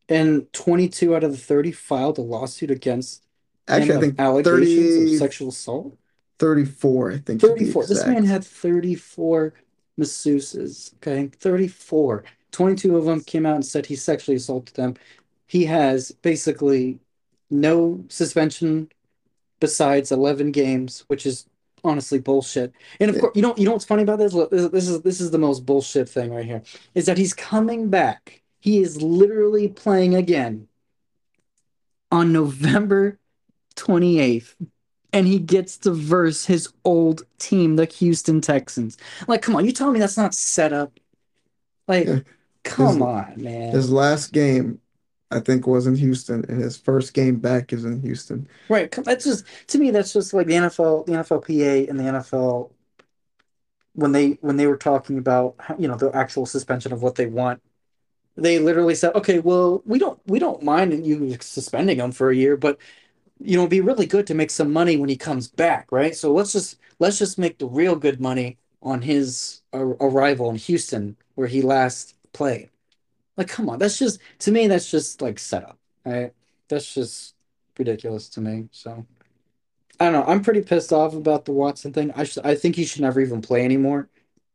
[0.09, 3.25] And 22 out of the 30 filed a lawsuit against
[3.69, 5.97] Actually, I think allegations of 30, sexual assault.
[6.41, 7.87] 34, I think 34.
[7.87, 9.55] This man had 34
[9.99, 10.95] masseuses.
[10.97, 11.29] Okay.
[11.29, 12.25] 34.
[12.51, 14.95] 22 of them came out and said he sexually assaulted them.
[15.47, 16.99] He has basically
[17.51, 18.91] no suspension
[19.61, 21.47] besides 11 games, which is
[21.85, 22.73] honestly bullshit.
[22.99, 24.33] And of Yeah, course, you know, you know what's funny about this?
[24.33, 26.63] Look, This, this is this is the most bullshit thing right here,
[26.95, 28.43] is that he's coming back.
[28.61, 30.69] He is literally playing again
[32.11, 33.19] on November
[33.77, 34.55] 28th,
[35.13, 38.97] and he gets to verse his old team, the Houston Texans.
[39.27, 40.93] Like, come on, you telling me that's not set up?
[41.89, 42.13] Like, yeah.
[42.15, 42.25] His
[42.65, 43.73] come on, man.
[43.73, 44.81] his last game,
[45.31, 48.47] I think, was in Houston, and his first game back is in Houston.
[48.69, 48.91] Right.
[48.91, 52.71] That's just to me, that's just like the NFL, the NFLPA and the NFL
[53.95, 57.27] when they when they were talking about you know the actual suspension of what they
[57.27, 57.63] want
[58.37, 62.37] they literally said okay well we don't we don't mind you suspending him for a
[62.37, 62.79] year but
[63.41, 66.17] you know it'd be really good to make some money when he comes back right?
[66.17, 70.57] So let's just let's just make the real good money on his ar- arrival in
[70.57, 72.71] Houston where he last played.
[73.37, 76.33] Like come on that's just to me that's just like setup right?
[76.69, 77.35] That's just
[77.79, 79.07] ridiculous to me so.
[80.01, 82.13] I don't know I'm pretty pissed off about the Watson thing.
[82.17, 84.09] I I think he should never even play anymore.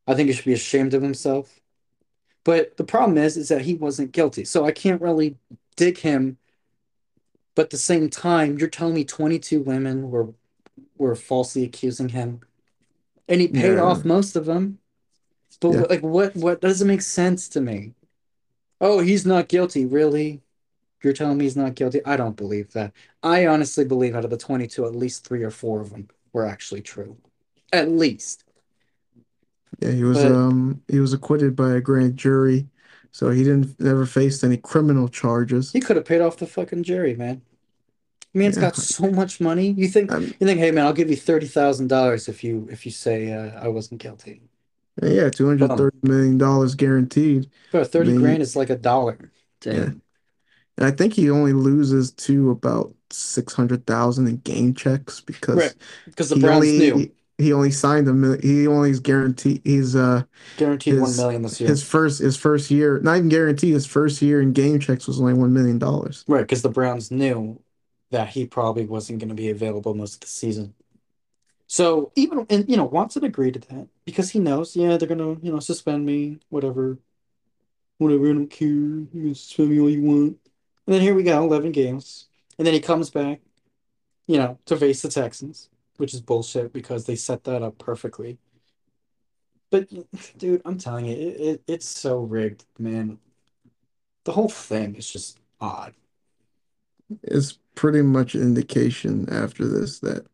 [0.07, 1.59] I think he should be ashamed of himself.
[2.43, 4.45] But the problem is, is that he wasn't guilty.
[4.45, 5.37] So I can't really
[5.75, 6.37] dig him.
[7.55, 10.33] But at the same time, you're telling me 22 women were
[10.97, 12.41] were falsely accusing him,
[13.29, 14.79] and he paid Yeah, off most of them.
[15.67, 17.95] yeah, But like, what what doesn't make sense to me?
[18.81, 20.43] Oh, he's not guilty, really?
[21.03, 22.05] You're telling me he's not guilty?
[22.05, 22.93] I don't believe that.
[23.23, 26.45] I honestly believe out of the 22, at least three or four of them were
[26.47, 27.17] actually true.
[27.73, 28.45] At least.
[29.79, 29.91] yeah.
[29.91, 32.67] He was But um he was acquitted by a grand jury,
[33.15, 35.71] so he didn't never faced any criminal charges.
[35.71, 37.41] he could have paid off the fucking jury, man.
[38.33, 39.71] Man's Yeah, got so much money.
[39.71, 42.67] You think um, you think, hey man, I'll give you thirty thousand dollars if you
[42.71, 44.41] if you say uh, I wasn't guilty.
[45.01, 47.49] yeah, two hundred thirty million dollars guaranteed.
[47.71, 49.85] But I thirty grand is like a dollar to yeah,
[50.77, 55.21] and I think he only loses to about six hundred thousand in game checks
[55.53, 55.73] Right.
[55.73, 55.75] because
[56.05, 59.95] Because the he Browns knew only he only signed a he only is guaranteed he's
[59.95, 60.23] uh
[60.57, 61.69] guaranteed his million this year.
[61.69, 65.19] his first his first year not even guaranteed his first year in game checks was
[65.19, 66.25] only one million dollars.
[66.27, 67.61] Right, because the Browns knew
[68.11, 70.75] that he probably wasn't going to be available most of the season.
[71.67, 75.39] So even and you know Watson agreed to that because he knows, yeah, they're gonna
[75.41, 76.99] you know suspend me, whatever,
[77.97, 78.29] whatever.
[78.29, 78.67] I don't care.
[78.67, 80.37] You can suspend me all you want.
[80.87, 83.41] And then here we go, eleven games, and then he comes back.
[84.27, 88.37] you know, to face the Texans, which is bullshit because they set that up perfectly.
[89.71, 89.89] But
[90.37, 93.17] dude, I'm telling you, it, it it's so rigged, man.
[94.23, 95.93] The whole thing is just odd.
[97.23, 100.25] It's pretty much an indication after this that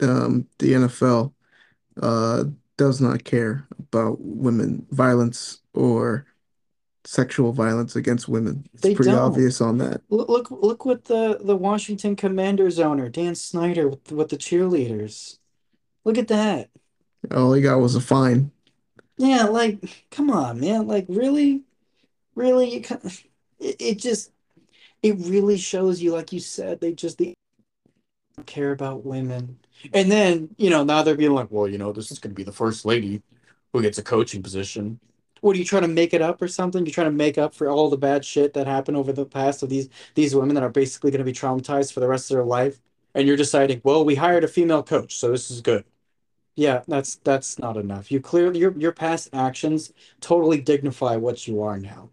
[0.00, 1.32] um the NFL
[2.00, 2.44] uh
[2.76, 6.26] does not care about women violence or
[7.06, 8.68] sexual violence against women.
[8.72, 9.20] It's They pretty don't.
[9.20, 10.02] obvious on that.
[10.10, 15.38] Look, look, look what the the Washington Commanders owner, Dan Snyder, with, with the cheerleaders.
[16.04, 16.70] Look at that.
[17.30, 18.50] All he got was a fine.
[19.18, 20.86] Yeah, like, come on, man.
[20.86, 21.62] Like, really,
[22.34, 22.82] really, you
[23.58, 24.30] it, it just
[25.02, 27.34] it really shows you, like you said, they just they
[28.36, 29.58] don't care about women.
[29.92, 32.36] And then, you know, now they're being like, well, you know, this is going to
[32.36, 33.22] be the first lady
[33.72, 35.00] who gets a coaching position.
[35.40, 36.84] What are you trying to make it up or something?
[36.84, 39.62] You're trying to make up for all the bad shit that happened over the past
[39.62, 42.36] of these these women that are basically going to be traumatized for the rest of
[42.36, 42.80] their life.
[43.14, 45.84] And you're deciding, well, we hired a female coach, so this is good.
[46.56, 48.10] Yeah, that's that's not enough.
[48.10, 52.10] You clearly your your past actions totally dignify what you are now.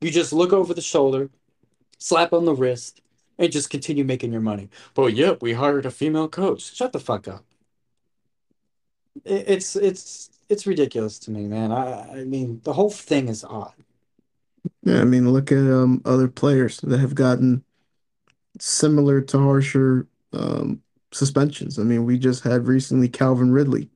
[0.00, 1.30] You just look over the shoulder,
[1.98, 3.02] slap on the wrist,
[3.38, 4.70] and just continue making your money.
[4.94, 6.74] But yeah, we hired a female coach.
[6.74, 7.44] Shut the fuck up.
[9.24, 11.72] It, it's it's it's ridiculous to me, man.
[11.72, 13.74] I I mean, the whole thing is odd.
[14.82, 17.64] Yeah, I mean, look at um other players that have gotten
[18.58, 20.82] similar to harsher um
[21.12, 21.78] suspensions.
[21.78, 23.90] I mean, we just had recently Calvin Ridley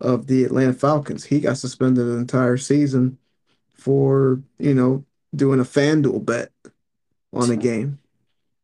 [0.00, 1.24] of the Atlanta Falcons.
[1.24, 3.18] He got suspended an entire season
[3.74, 6.52] for, you know, doing a FanDuel bet
[7.32, 7.98] on a game.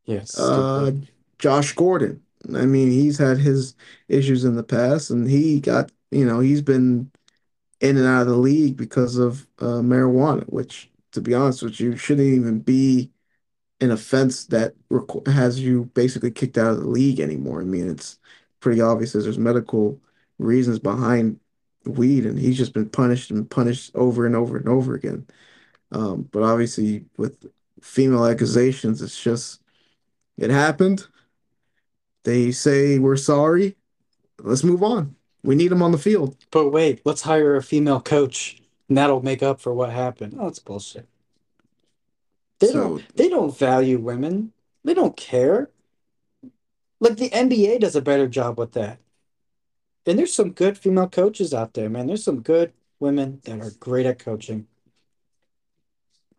[0.07, 0.39] Yes.
[0.39, 0.93] Uh.
[1.39, 2.23] Josh Gordon.
[2.55, 3.75] I mean, he's had his
[4.09, 7.11] issues in the past, and he got, you know, he's been
[7.81, 11.81] in and out of the league because of uh, marijuana, which, to be honest with
[11.81, 13.11] you, shouldn't even be
[13.81, 14.75] an offense that
[15.27, 17.61] has you basically kicked out of the league anymore.
[17.61, 18.19] I mean, it's
[18.61, 20.01] pretty obvious there's medical
[20.39, 21.41] reasons behind
[21.85, 25.27] weed, and he's just been punished and punished over and over and over again.
[25.93, 27.47] Um, but obviously, with
[27.83, 29.61] female accusations, it's just
[30.39, 31.07] it happened.
[32.25, 33.77] They say we're sorry.
[34.39, 35.17] Let's move on.
[35.45, 36.37] We need them on the field.
[36.51, 40.37] But wait, let's hire a female coach, and that'll make up for what happened.
[40.41, 41.07] Oh, it's bullshit.
[42.61, 44.53] They don't they don't value women.
[44.85, 45.71] They don't care.
[46.99, 48.99] Like the NBA does a better job with that.
[50.07, 52.07] And there's some good female coaches out there, man.
[52.07, 54.67] There's some good women that are great at coaching.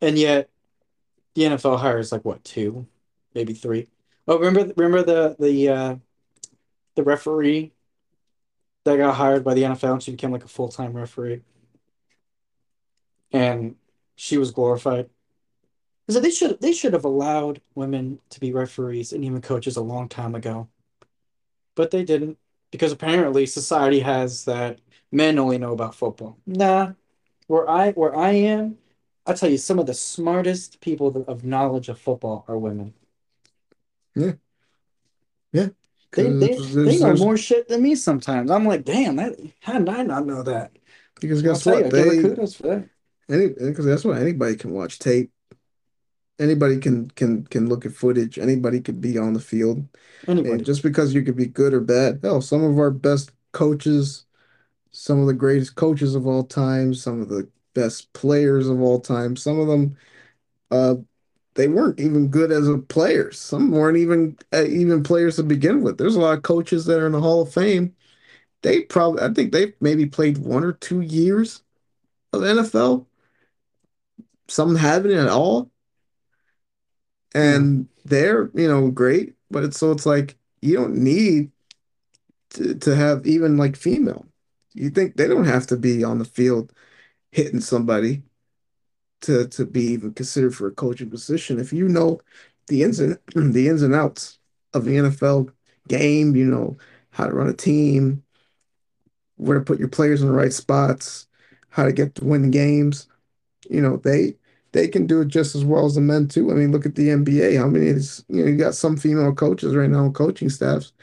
[0.02, 0.50] And yet
[1.36, 2.88] the NFL hires like what, two,
[3.36, 3.88] maybe three.
[4.28, 5.96] Oh, remember remember the the uh
[6.96, 7.75] the referee
[8.86, 11.42] that got hired by the NFL and she became like a full-time referee
[13.32, 13.76] and
[14.16, 15.10] she was glorified.
[16.10, 19.82] So they should they should have allowed women to be referees and even coaches a
[19.82, 20.70] long time ago.
[21.76, 22.38] But they didn't
[22.72, 24.80] because apparently society has that
[25.12, 26.38] men only know about football.
[26.46, 26.94] Nah,
[27.48, 28.78] where I where I am,
[29.26, 32.94] I tell you, some of the smartest people of knowledge of football are women.
[34.16, 34.34] yeah,
[35.52, 35.70] yeah,
[36.16, 38.52] They they they know there's more shit than me sometimes.
[38.52, 40.72] I'm like, damn, that how did I not know that?
[41.20, 41.94] because I'll guess tell you, what?
[41.94, 42.90] Her They kudos for that.
[43.30, 44.18] any because guess what?
[44.18, 45.32] Anybody can watch tape.
[46.38, 48.38] Anybody can can can look at footage.
[48.38, 49.78] Anybody could be on the field.
[50.28, 50.64] And Anybody.
[50.64, 54.26] just because you could be good or bad, hell, some of our best coaches,
[54.92, 59.00] some of the greatest coaches of all time, some of the best players of all
[59.00, 59.98] time, some of them
[60.72, 60.96] uh
[61.56, 63.40] they weren't even good as a players.
[63.40, 65.98] Some weren't even uh, even players to begin with.
[65.98, 67.96] There's a lot of coaches that are in the Hall of Fame.
[68.62, 71.64] They probably I think they maybe played one or two years
[72.34, 73.08] of NFL.
[74.48, 75.72] Some haven't at all.
[77.34, 81.52] And they're, you know, great, but it's so it's like you don't need
[82.52, 84.26] to, to have even like female.
[84.74, 86.72] You think they don't have to be on the field
[87.32, 88.24] hitting somebody
[89.26, 91.60] to to be even considered for a coaching position.
[91.60, 92.22] If you know
[92.68, 94.40] the ins and the ins and outs
[94.74, 95.50] of the NFL
[95.88, 96.78] game, you know
[97.12, 98.24] how to run a team,
[99.38, 101.28] where to put your players in the right spots,
[101.70, 103.08] how to get to win games.
[103.70, 104.36] You know, they
[104.74, 106.52] they can do it just as well as the men too.
[106.52, 107.56] I mean, look at the NBA.
[107.56, 110.94] How many is, you know, you got some female coaches right now on coaching staffs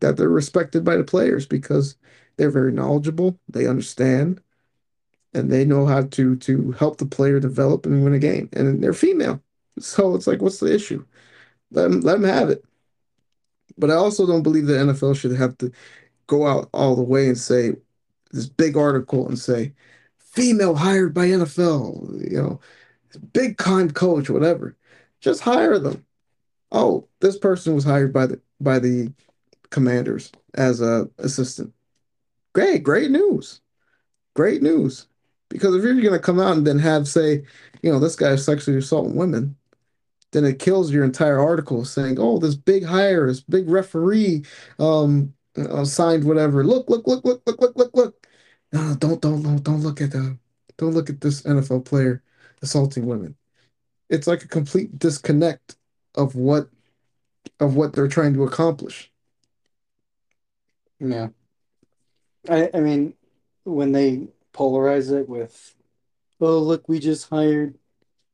[0.00, 1.96] that they're respected by the players because
[2.36, 4.40] they're very knowledgeable, they understand,
[5.34, 8.48] and they know how to to help the player develop and win a game.
[8.52, 9.40] And they're female.
[9.78, 11.04] So it's like, what's the issue?
[11.70, 12.64] Let them, let them have it.
[13.78, 15.72] But I also don't believe the NFL should have to
[16.26, 17.72] go out all the way and say
[18.32, 19.72] this big article and say
[20.18, 22.60] female hired by NFL, you know,
[23.32, 24.76] big con coach, whatever.
[25.20, 26.04] Just hire them.
[26.72, 29.12] Oh, this person was hired by the by the
[29.70, 31.72] Commanders as a assistant.
[32.52, 33.60] Great, great news.
[34.34, 35.06] Great news.
[35.50, 37.44] Because if you're going to come out and then have say,
[37.82, 39.56] you know, this guy is sexually assaulting women,
[40.32, 44.44] then it kills your entire article saying, oh, this big hire, this big referee,
[44.78, 46.64] um, uh, signed whatever.
[46.64, 48.26] Look, look, look, look, look, look, look, look.
[48.72, 50.38] No, don't, don't, don't, don't look at the,
[50.78, 52.22] don't look at this NFL player.
[52.62, 53.36] assaulting women.
[54.08, 55.76] It's like a complete disconnect
[56.14, 56.68] of what
[57.60, 59.10] of what they're trying to accomplish.
[60.98, 61.28] Yeah.
[62.48, 63.14] I I mean,
[63.64, 65.74] when they polarize it with,
[66.40, 67.78] oh, look, we just hired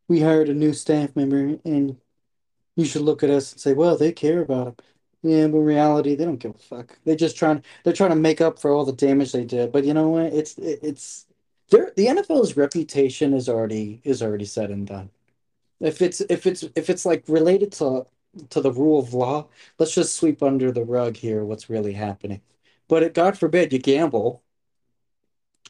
[0.09, 1.97] we hired a new staff member and
[2.77, 4.77] you should look at us and say, well, they care about him.
[5.23, 6.99] Yeah, but in reality, they don't give a fuck.
[7.05, 9.73] They're just trying they're trying to make up for all the damage they did.
[9.73, 10.27] But you know what?
[10.27, 11.27] It's it, it's
[11.71, 15.11] there the NFL's reputation is already is already said and done.
[15.81, 18.07] If it's if it's if it's like related to
[18.51, 19.49] to the rule of law,
[19.79, 22.43] let's just sweep under the rug here what's really happening.
[22.89, 24.43] But it, God forbid you gamble,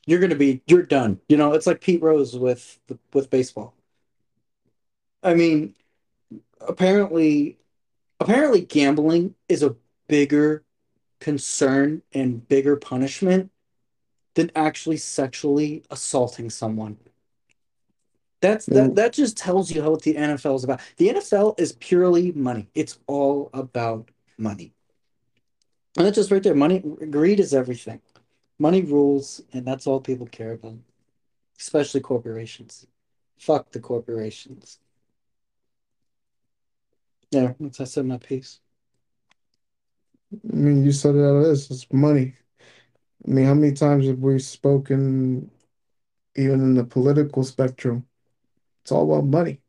[0.07, 1.21] you're gonna be you're done.
[1.29, 2.79] You know, it's like Pete Rose with
[3.13, 3.75] with baseball.
[5.23, 5.75] I mean,
[6.61, 7.59] apparently
[8.21, 9.77] apparently gambling is a
[10.09, 10.65] bigger
[11.21, 13.51] concern and bigger punishment
[14.35, 16.99] than actually sexually assaulting someone.
[18.41, 18.95] That's that mm.
[18.97, 20.81] that just tells you how what the NFL is about.
[20.99, 22.69] The NFL is purely money.
[22.75, 24.73] It's all about money.
[25.97, 26.55] And that's just right there.
[26.55, 26.81] Money
[27.11, 28.01] greed is everything.
[28.59, 30.79] Money rules, and that's all people care about,
[31.59, 32.87] especially corporations.
[33.39, 34.79] Fuck the corporations.
[37.31, 38.61] Yeah, that's I said my piece.
[40.33, 41.71] I mean, you said it how this.
[41.71, 42.35] It's money.
[43.27, 45.51] I mean, how many times have we spoken,
[46.37, 48.07] even in the political spectrum?
[48.83, 49.61] It's all about money.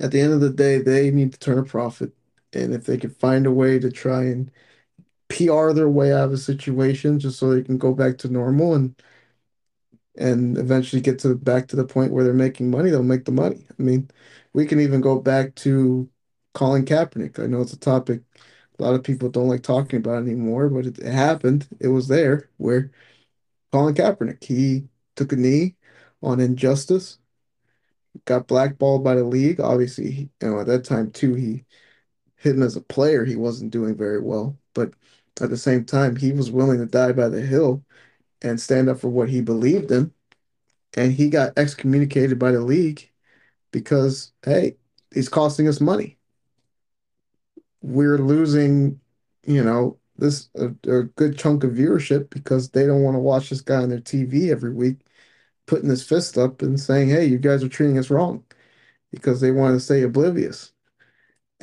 [0.00, 2.12] At the end of the day, they need to turn a profit.
[2.52, 4.50] And if they can find a way to try and
[5.28, 8.74] PR their way out of a situation just so they can go back to normal
[8.74, 8.94] and
[10.16, 13.32] and eventually get to back to the point where they're making money, they'll make the
[13.32, 13.66] money.
[13.78, 14.10] I mean,
[14.52, 16.08] we can even go back to
[16.54, 17.38] Colin Kaepernick.
[17.42, 18.22] I know it's a topic
[18.78, 21.68] a lot of people don't like talking about anymore, but it, it happened.
[21.80, 22.92] It was there where
[23.72, 25.76] Colin Kaepernick, he took a knee
[26.22, 27.18] on injustice,
[28.24, 29.60] got blackballed by the league.
[29.60, 31.64] Obviously, you know, at that time too, he
[32.44, 34.58] him as a player, he wasn't doing very well.
[34.74, 34.92] But
[35.40, 37.84] at the same time, he was willing to die by the hill
[38.42, 40.12] and stand up for what he believed in.
[40.96, 43.10] And he got excommunicated by the league
[43.72, 44.76] because, hey,
[45.12, 46.18] he's costing us money.
[47.82, 49.00] We're losing,
[49.44, 53.50] you know, this a, a good chunk of viewership because they don't want to watch
[53.50, 54.98] this guy on their TV every week
[55.66, 58.44] putting his fist up and saying, hey, you guys are treating us wrong
[59.12, 60.73] because they want to stay oblivious.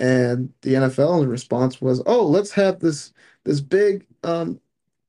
[0.01, 4.59] And the NFL's response was, "Oh, let's have this this big um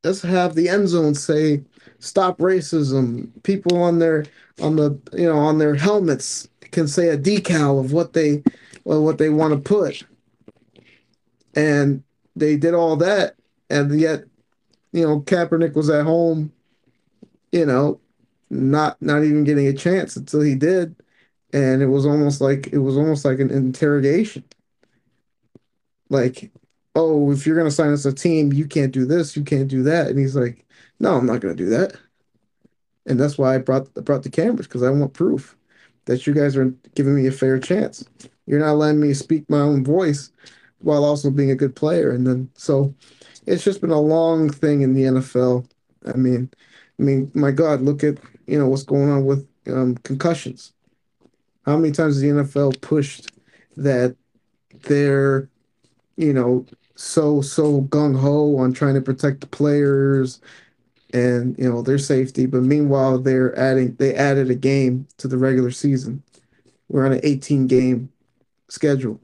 [0.04, 1.62] let's have the end zone say
[1.98, 3.30] stop racism.
[3.42, 4.26] People on their
[4.60, 8.42] on the you know on their helmets can say a decal of what they
[8.84, 10.04] well, what they want to put."
[11.54, 12.02] And
[12.36, 13.36] they did all that,
[13.70, 14.24] and yet
[14.92, 16.52] you know Kaepernick was at home,
[17.50, 17.98] you know,
[18.50, 20.94] not not even getting a chance until he did,
[21.54, 24.44] and it was almost like it was almost like an interrogation
[26.12, 26.52] like,
[26.94, 29.82] oh, if you're gonna sign us a team, you can't do this, you can't do
[29.84, 30.08] that.
[30.08, 30.64] And he's like,
[31.00, 31.94] no, I'm not gonna do that.
[33.06, 35.56] And that's why I brought brought the cameras because I want proof
[36.04, 38.04] that you guys are giving me a fair chance.
[38.46, 40.30] You're not letting me speak my own voice
[40.78, 42.10] while also being a good player.
[42.10, 42.94] And then so
[43.46, 45.66] it's just been a long thing in the NFL.
[46.06, 46.50] I mean,
[46.98, 50.72] I mean, my God, look at you know what's going on with um, concussions.
[51.64, 53.30] How many times has the NFL pushed
[53.76, 54.16] that
[54.82, 55.48] they're
[56.16, 60.40] you know, so so gung ho on trying to protect the players
[61.12, 65.38] and you know their safety, but meanwhile they're adding they added a game to the
[65.38, 66.22] regular season.
[66.88, 68.10] We're on an 18 game
[68.68, 69.20] schedule.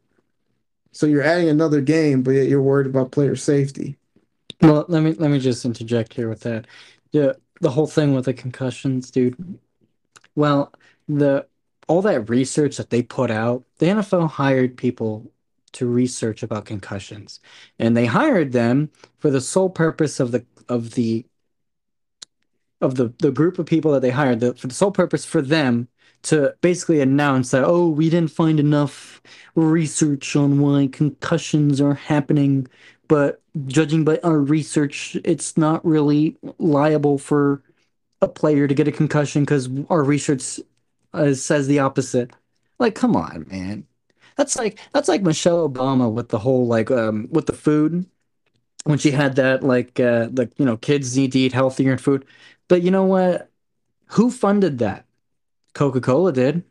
[0.93, 3.97] So you're adding another game, but yet you're worried about player safety.
[4.61, 6.66] Well, let me let me just interject here with that.
[7.12, 9.59] The the whole thing with the concussions, dude.
[10.34, 10.72] Well,
[11.09, 11.47] the
[11.86, 15.30] all that research that they put out, the NFL hired people
[15.70, 17.40] to research about concussions,
[17.78, 21.24] and they hired them for the sole purpose of the of the
[22.80, 25.42] of the the group of people that they hired, the, for the sole purpose for
[25.42, 25.88] them
[26.22, 29.22] to basically announce that, oh, we didn't find enough
[29.54, 32.66] research on why concussions are happening,
[33.06, 37.62] but judging by our research, it's not really liable for
[38.20, 40.60] a player to get a concussion because our research
[41.14, 42.32] uh, says the opposite.
[42.78, 43.86] Like, come on, man.
[44.39, 48.07] That's like that's like Michelle Obama with the whole like um with the food
[48.84, 52.01] when she had that like uh like you know kids need to eat healthier and
[52.01, 52.26] food.
[52.68, 53.51] But you know what?
[54.12, 55.07] Who funded that?
[55.74, 56.64] Coca-Cola did.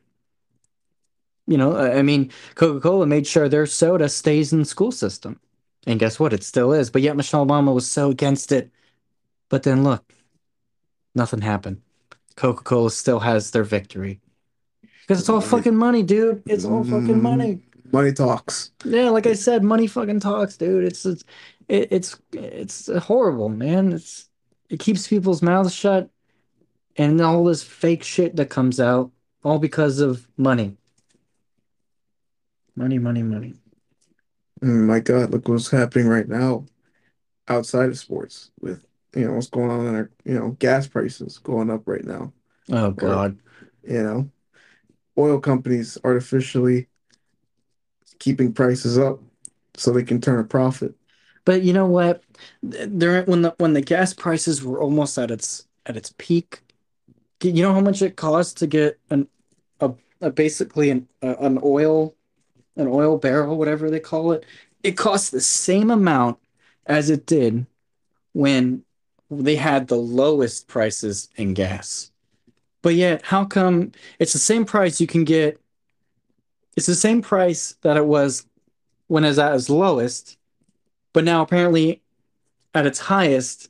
[1.48, 5.40] You know, I mean, Coca-Cola made sure their soda stays in the school system.
[5.86, 6.34] And guess what?
[6.34, 6.90] It still is.
[6.90, 8.70] But yet Michelle Obama was so against it.
[9.50, 10.14] But then look,
[11.16, 11.82] nothing happened.
[12.36, 14.22] Coca-Cola still has their victory.
[15.08, 15.50] Because it's all Money.
[15.50, 16.44] fucking money, dude.
[16.48, 17.62] It's all fucking Mm, money.
[17.94, 18.72] Money talks.
[18.84, 20.84] Yeah, like I said, money fucking talks, dude.
[20.84, 21.24] It's it's
[21.70, 23.94] it's it's horrible, man.
[23.94, 24.30] It's
[24.70, 26.10] it keeps people's mouths shut
[26.98, 29.12] and all this fake shit that comes out
[29.44, 30.76] all because of money.
[32.76, 33.54] Money, money, money.
[34.62, 36.66] Mm, my God, look what's happening right now
[37.48, 38.86] outside of sports with
[39.16, 42.34] you know what's going on in our you know gas prices going up right now.
[42.72, 43.38] Oh Or God.
[43.84, 44.30] you know
[45.18, 46.88] oil companies artificially
[48.20, 49.20] keeping prices up
[49.76, 50.96] so they can turn a profit.
[51.46, 52.24] But you know what?
[52.62, 56.62] There when the when the gas prices were almost at its at its peak,
[57.42, 59.28] you know how much it cost to get an
[59.80, 59.92] a,
[60.22, 62.16] a basically an a, an oil
[62.76, 64.46] an oil barrel, whatever they call it.
[64.84, 66.38] It costs the same amount
[66.86, 67.66] as it did
[68.34, 68.84] when
[69.30, 72.12] they had the lowest prices in gas.
[72.88, 75.60] But yet, how come it's the same price you can get?
[76.78, 78.46] It's the same price that it was
[79.08, 80.38] when it was at its lowest,
[81.12, 82.02] but now apparently
[82.74, 83.70] at its highest,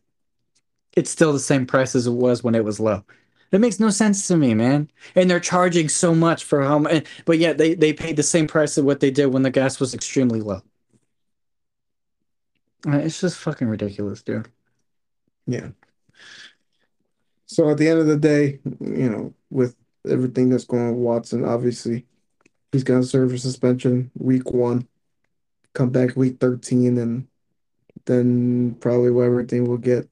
[0.95, 3.03] it's still the same price as it was when it was low.
[3.49, 4.87] That makes no sense to me, man.
[5.15, 8.45] And they're charging so much for how much, but yet they, they paid the same
[8.45, 10.61] price of what they did when the gas was extremely low.
[12.85, 14.47] Uh, It's just fucking ridiculous, dude.
[15.47, 15.69] Yeah.
[17.47, 19.75] So at the end of the day, you know, with
[20.07, 22.05] everything that's going on with Watson, obviously
[22.71, 24.87] he's gonna serve a suspension week one,
[25.73, 27.27] come back week 13, and
[28.05, 30.09] then probably everything will get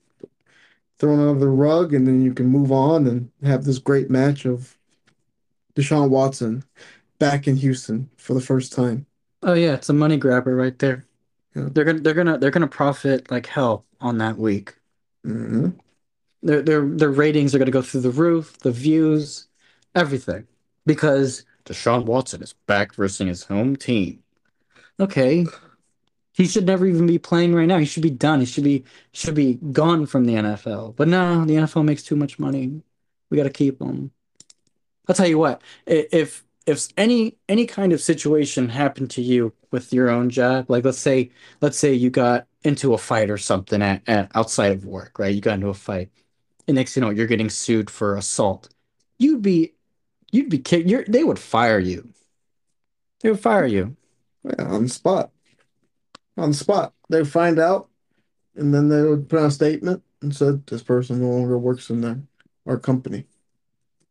[1.00, 4.46] thrown under the rug, and then you can move on and have this great match
[4.46, 4.78] of
[5.76, 6.64] Deshaun Watson
[7.20, 9.06] back in Houston for the first time.
[9.44, 11.06] Oh yeah, it's a money grabber right there.
[11.56, 11.70] Yeah.
[11.72, 14.76] They're gonna they're gonna they're gonna profit like hell on that week.
[15.24, 15.70] hmm
[16.46, 19.48] Their their their ratings are gonna go through the roof, the views,
[19.96, 20.48] everything.
[20.86, 24.24] Because Deshaun Watson is back versus his home team.
[25.00, 25.48] Okay.
[26.34, 27.80] He should never even be playing right now.
[27.80, 28.42] He should be done.
[28.42, 28.84] He should be
[29.14, 30.96] should be gone from the NFL.
[30.96, 32.84] But no, the NFL makes too much money.
[33.30, 34.12] We gotta keep him.
[35.08, 39.94] I'll tell you what, if if any any kind of situation happened to you with
[39.94, 41.32] your own job, like let's say
[41.62, 45.34] let's say you got into a fight or something at, at outside of work, right?
[45.34, 46.10] You got into a fight,
[46.68, 48.70] and next you know you're getting sued for assault.
[49.18, 49.74] You'd be
[50.32, 50.88] you'd be kicked.
[50.88, 52.10] You're, they would fire you.
[53.22, 53.96] They would fire you.
[54.44, 55.32] Yeah, on the spot.
[56.38, 56.94] On the spot.
[57.10, 57.90] They find out,
[58.56, 61.90] and then they would put out a statement and said this person no longer works
[61.90, 62.20] in their
[62.66, 63.26] our company.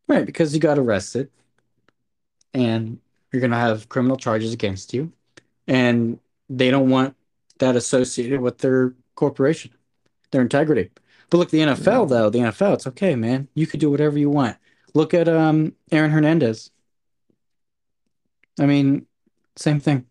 [0.07, 1.31] Right, because you got arrested
[2.53, 2.99] and
[3.33, 5.13] you're going to have criminal charges against you,
[5.67, 7.17] and they don't want
[7.59, 9.73] that associated with their corporation,
[10.31, 10.91] their integrity.
[11.31, 13.49] But look, the NFL, though, the NFL, it's okay, man.
[13.55, 14.57] You could do whatever you want.
[14.95, 16.71] Look at um Aaron Hernandez.
[18.59, 19.07] I mean,
[19.57, 20.07] same thing.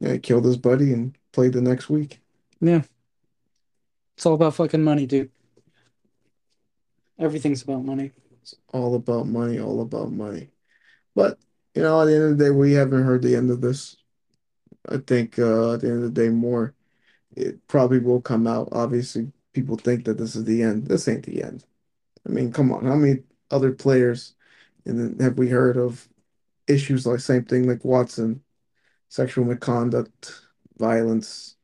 [0.00, 2.20] Yeah, he killed his buddy and played the next week.
[2.60, 2.82] Yeah.
[4.16, 5.30] It's all about fucking money, dude.
[7.18, 8.10] Everything's about money.
[8.40, 10.50] It's all about money, all about money.
[11.14, 11.38] But,
[11.74, 13.96] you know, at the end of the day, we haven't heard the end of this.
[14.88, 16.74] I think uh, at the end of the day, more
[17.36, 18.68] it probably will come out.
[18.72, 20.86] Obviously, people think that this is the end.
[20.86, 21.64] This ain't the end.
[22.26, 24.34] I mean, come on, how many other players
[24.84, 26.08] and have we heard of
[26.66, 28.42] issues like same thing like Watson,
[29.08, 30.42] sexual misconduct,
[30.78, 31.56] violence,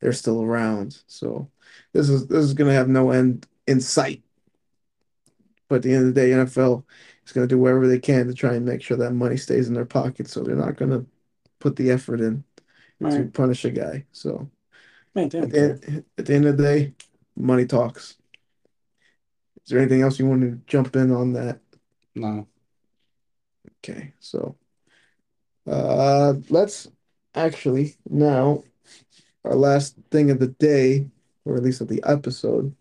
[0.00, 0.98] they're still around.
[1.06, 1.50] So
[1.92, 4.22] this is this is gonna have no end in sight.
[5.68, 6.84] But at the end of the day, NFL
[7.24, 9.74] is gonna do whatever they can to try and make sure that money stays in
[9.74, 10.28] their pocket.
[10.28, 11.04] So they're not gonna
[11.58, 12.44] put the effort in
[13.00, 13.32] to Right.
[13.32, 14.04] punish a guy.
[14.12, 14.48] So
[15.14, 16.94] Man, at the end, at the end of the day,
[17.36, 18.16] money talks.
[19.64, 21.60] Is there anything else you want to jump in on that?
[22.14, 22.46] No.
[23.78, 24.56] Okay, so
[25.68, 26.88] uh let's
[27.34, 28.62] actually now
[29.44, 31.08] our last thing of the day,
[31.44, 32.74] or at least of the episode.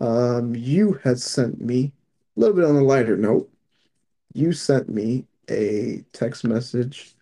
[0.00, 1.92] Um, you had sent me
[2.36, 3.50] a little bit on a lighter note.
[4.32, 7.14] You sent me a text message,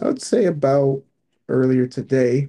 [0.00, 1.02] I would say about
[1.48, 2.48] earlier today.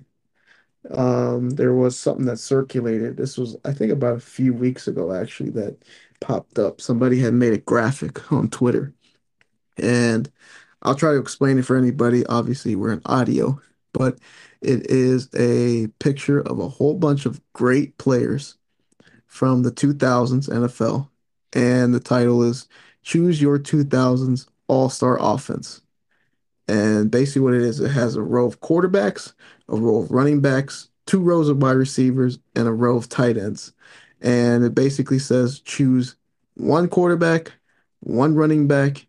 [0.91, 3.17] Um, there was something that circulated.
[3.17, 5.77] This was, I think, about a few weeks ago, actually, that
[6.21, 6.81] popped up.
[6.81, 8.93] Somebody had made a graphic on Twitter.
[9.77, 10.31] And
[10.81, 12.25] I'll try to explain it for anybody.
[12.27, 13.59] Obviously, we're in audio,
[13.93, 14.19] but
[14.61, 18.57] it is a picture of a whole bunch of great players
[19.27, 21.09] from the 2000s NFL.
[21.53, 22.67] And the title is
[23.03, 25.81] Choose Your 2000s All-Star Offense.
[26.67, 29.33] And basically, what it is, it has a row of quarterbacks,
[29.69, 33.37] a row of running backs, two rows of wide receivers, and a row of tight
[33.37, 33.73] ends.
[34.21, 36.15] And it basically says choose
[36.55, 37.53] one quarterback,
[38.01, 39.07] one running back,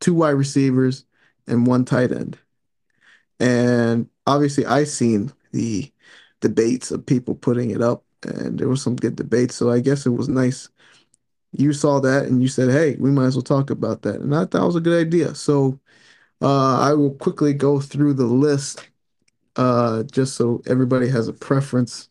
[0.00, 1.04] two wide receivers,
[1.46, 2.38] and one tight end.
[3.38, 5.90] And obviously, I've seen the
[6.40, 9.54] debates of people putting it up, and there was some good debates.
[9.54, 10.68] So I guess it was nice.
[11.52, 14.34] You saw that and you said, "Hey, we might as well talk about that." And
[14.34, 15.34] I thought it was a good idea.
[15.34, 15.78] So
[16.42, 18.88] uh, I will quickly go through the list
[19.56, 22.08] uh, just so everybody has a preference.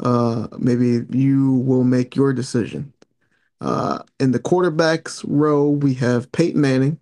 [0.00, 2.92] Uh, maybe you will make your decision.
[3.60, 6.98] Uh, in the quarterbacks row, we have Peyton Manning,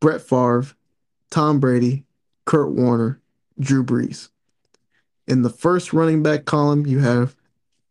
[0.00, 0.66] Brett Favre,
[1.30, 2.04] Tom Brady,
[2.44, 3.20] Kurt Warner,
[3.58, 4.28] Drew Brees.
[5.26, 7.34] In the first running back column, you have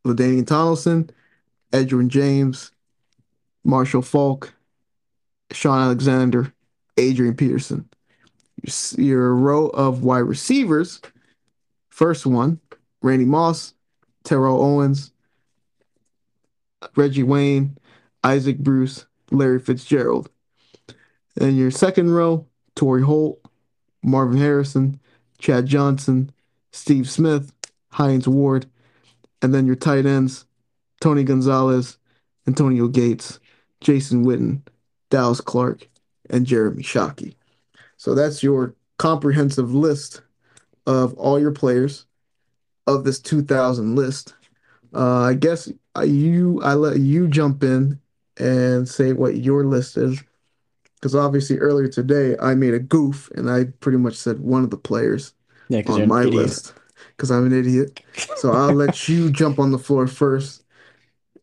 [0.06, 1.10] LaDainian Tomlinson,
[1.72, 2.72] Edgerrin James,
[3.64, 4.54] Marshall Faulk,
[5.52, 6.54] Shaun Alexander,
[6.98, 7.88] Adrian Peterson.
[8.98, 11.02] Your row of wide receivers,
[11.90, 12.60] first one,
[13.02, 13.74] Randy Moss,
[14.24, 15.12] Terrell Owens,
[16.96, 17.78] Reggie Wayne,
[18.24, 20.30] Isaac Bruce, Larry Fitzgerald.
[21.40, 23.40] And your second row, Torry Holt,
[24.04, 25.00] Marvin Harrison,
[25.38, 26.32] Chad Johnson,
[26.72, 27.54] Steve Smith,
[27.90, 28.66] Hines Ward,
[29.42, 30.46] and then your tight ends,
[31.00, 31.98] Tony Gonzalez,
[32.48, 33.40] Antonio Gates,
[33.82, 34.62] Jason Witten,
[35.10, 35.88] Dallas Clark,
[36.30, 37.36] and Jeremy Shockey.
[37.98, 40.22] So that's your comprehensive list
[40.86, 42.06] of all your players
[42.86, 44.34] of this 2000 list.
[44.94, 45.70] Uh, I guess
[46.06, 48.00] you I let you jump in
[48.38, 50.24] and say what your list is
[50.96, 54.70] because obviously earlier today I made a goof and I pretty much said one of
[54.70, 55.34] the players
[55.70, 56.74] Yeah, on my list
[57.16, 58.00] because I'm an idiot.
[58.38, 60.64] So I'll let you jump on the floor first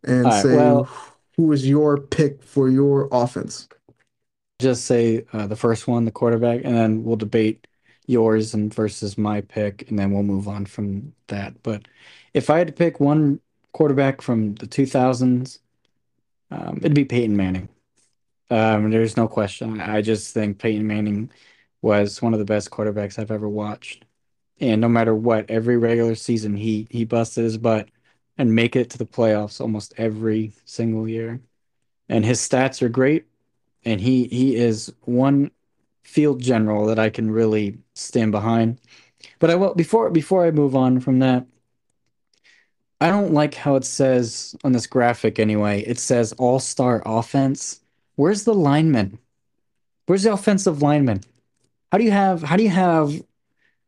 [0.05, 0.89] and right, say well-
[1.37, 3.69] who is your pick for your offense.
[4.61, 7.67] Just say uh, the first one, the quarterback, and then we'll debate
[8.07, 11.63] yours and versus my pick, and then we'll move on from that.
[11.63, 11.89] But
[12.35, 13.41] if I had to pick one
[13.73, 15.61] quarterback from the 2000s,
[16.51, 17.69] um, it'd be Peyton Manning.
[18.51, 19.81] Um, there's no question.
[19.81, 21.31] I just think Peyton Manning
[21.83, 24.05] was one of the best quarterbacks I've ever watched.
[24.61, 27.89] And no matter what, every regular season he he busted his butt
[28.39, 31.41] and make it to the playoffs almost every single year.
[32.09, 33.27] And his stats are great,
[33.85, 35.51] and he he is one
[36.03, 38.81] field general that I can really stand behind.
[39.39, 41.47] But I will before before I move on from that,
[43.01, 45.83] I don't like how it says on this graphic anyway.
[45.83, 47.81] It says all-star offense.
[48.17, 49.19] Where's the lineman?
[50.07, 51.23] Where's the offensive lineman?
[51.91, 53.23] How do you have how do you have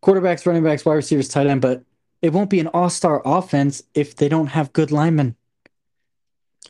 [0.03, 1.82] quarterbacks, running backs, wide receivers, tight end, but
[2.22, 5.36] it won't be an all-star offense if they don't have good linemen.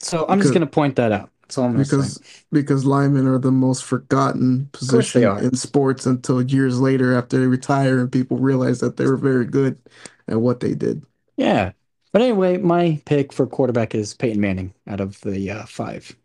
[0.01, 1.31] So I'm just gonna point that out.
[1.47, 2.45] That's all I'm because say.
[2.51, 8.01] because linemen are the most forgotten position in sports until years later after they retire
[8.01, 9.79] and people realize that they were very good
[10.27, 11.05] at what they did.
[11.37, 11.73] Yeah.
[12.13, 16.17] But anyway, my pick for quarterback is Peyton Manning out of the uh, five.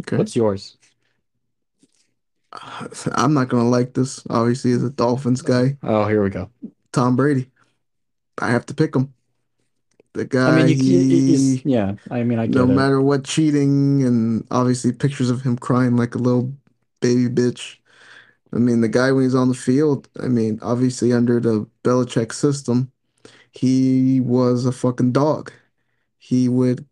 [0.00, 0.16] Okay.
[0.18, 0.76] What's yours?
[3.12, 4.22] I'm not gonna like this.
[4.28, 6.50] Obviously, as a Dolphins guy, Oh, here we go.
[6.92, 7.50] Tom Brady.
[8.38, 9.14] I have to pick him.
[10.16, 11.94] The guy, I mean, you, he, yeah.
[12.10, 12.68] I mean, I get no it.
[12.68, 16.52] matter what cheating and obviously pictures of him crying like a little
[17.00, 17.76] baby bitch.
[18.52, 22.32] I mean, the guy when he's on the field, I mean, obviously under the Belichick
[22.32, 22.90] system,
[23.52, 25.52] he was a fucking dog.
[26.18, 26.86] He would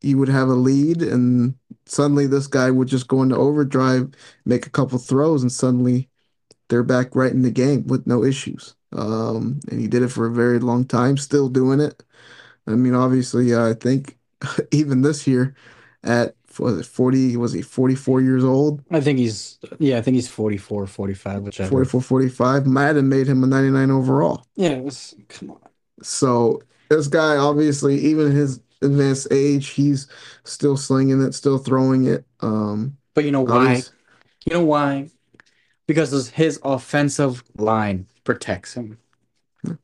[0.00, 1.54] he would have a lead and
[1.86, 4.10] suddenly this guy would just go into overdrive,
[4.44, 6.08] make a couple throws, and suddenly
[6.68, 8.74] they're back right in the game with no issues.
[8.92, 12.02] Um, and he did it for a very long time, still doing it.
[12.68, 14.16] I mean, obviously, I think
[14.70, 15.54] even this year
[16.04, 18.82] at was it 40, was he 44 years old?
[18.90, 21.70] I think he's, yeah, I think he's 44, 45, whichever.
[21.70, 22.66] 44, 45.
[22.66, 24.44] Madden made him a 99 overall.
[24.56, 25.58] Yeah, it was, come on.
[26.02, 30.08] So this guy, obviously, even his advanced age, he's
[30.44, 32.24] still slinging it, still throwing it.
[32.40, 33.82] Um, But you know why?
[34.44, 35.10] You know why?
[35.86, 38.98] Because his- his offensive line protects him.
[39.64, 39.78] That's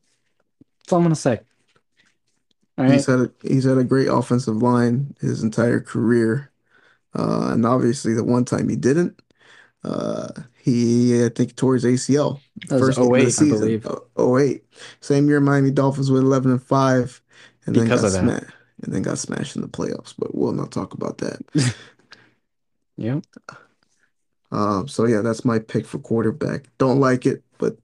[0.91, 1.39] all I'm gonna say.
[2.77, 2.91] All right.
[2.91, 6.51] he's had a, he's had a great offensive line his entire career.
[7.15, 9.21] Uh, and obviously, the one time he didn't,
[9.83, 13.43] uh, he I think tore his ACL That was first game of 08, the I
[13.45, 13.45] season.
[13.45, 13.85] believe.
[13.85, 14.65] Oh, 08.
[15.01, 17.21] Same year Miami Dolphins went 11 and 5
[17.67, 18.33] and then Because got of that.
[18.33, 18.53] smashed
[18.83, 21.41] and then got smashed in the playoffs, but we'll not talk about that.
[22.97, 23.19] Yeah.
[24.51, 26.65] Um, so yeah, that's my pick for quarterback.
[26.77, 27.77] Don't like it, but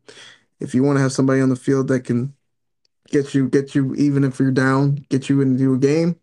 [0.59, 2.35] if you want to have somebody on the field that can
[3.11, 6.15] get you get you even if you're down, get you into a game,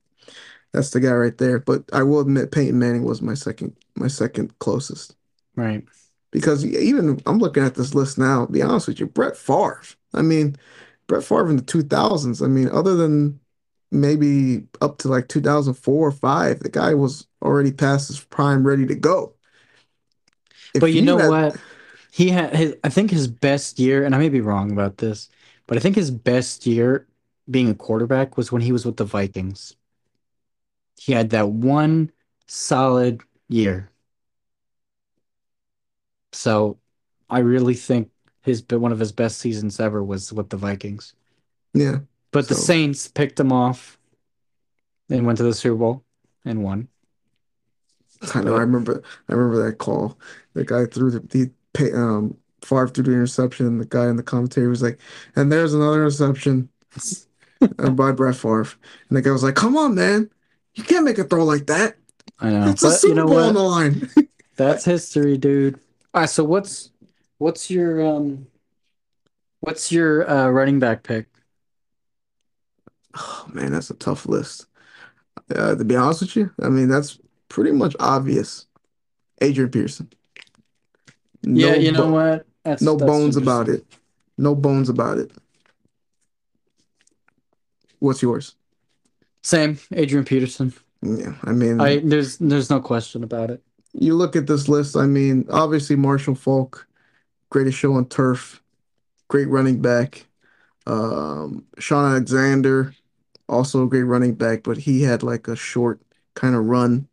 [0.72, 1.58] that's the guy right there.
[1.58, 5.14] But I will admit Peyton Manning was my second my second closest.
[5.56, 5.84] Right.
[6.30, 9.80] Because even I'm looking at this list now, be honest with you, Brett Favre.
[10.12, 10.56] I mean,
[11.06, 13.40] Brett Favre in the 2000s, I mean, other than
[13.90, 18.84] maybe up to like 2004 or 5, the guy was already past his prime, ready
[18.86, 19.32] to go.
[20.74, 21.56] If But you know had- what?
[22.10, 25.28] He had his I think his best year, and I may be wrong about this,
[25.68, 27.06] but I think his best year
[27.48, 29.76] being a quarterback was when he was with the Vikings.
[30.98, 32.10] He had that one
[32.46, 33.90] solid year.
[36.32, 36.78] So
[37.30, 38.10] I really think
[38.42, 41.14] his one of his best seasons ever was with the Vikings.
[41.74, 41.98] Yeah.
[42.30, 43.98] But the Saints picked him off
[45.10, 46.04] and went to the Super Bowl
[46.44, 46.88] and won.
[48.34, 48.56] I know.
[48.56, 49.02] I remember.
[49.28, 50.18] I remember that call.
[50.54, 53.66] The guy threw the, the pay, um Favre threw the interception.
[53.66, 54.98] And The guy in the commentary was like,
[55.36, 56.68] "And there's another interception
[57.92, 58.66] by Brett Favre."
[59.08, 60.30] And the guy was like, "Come on, man,
[60.74, 61.96] you can't make a throw like that.
[62.38, 62.68] I know.
[62.68, 64.10] It's a But Super you know Bowl on the line."
[64.56, 65.78] That's history, dude.
[66.14, 66.90] All right, so what's
[67.38, 68.48] what's your um
[69.60, 71.26] what's your uh running back pick?
[73.14, 74.66] Oh man, that's a tough list.
[75.54, 78.66] Uh, to be honest with you, I mean that's pretty much obvious.
[79.40, 80.10] Adrian Peterson.
[81.42, 82.46] Yeah, you know bo- what?
[82.68, 83.84] That's No that's bones about it.
[84.36, 85.32] No bones about it.
[87.98, 88.54] What's yours?
[89.42, 90.72] Same, Adrian Peterson.
[91.02, 93.62] Yeah, I mean, I there's there's no question about it.
[93.92, 96.86] you look at this list, I mean, obviously Marshall Faulk,
[97.50, 98.62] greatest show on turf,
[99.28, 100.26] great running back.
[100.86, 102.94] Um, Shaun Alexander,
[103.48, 106.00] also a great running back, but he had like a short
[106.34, 107.08] kind of run.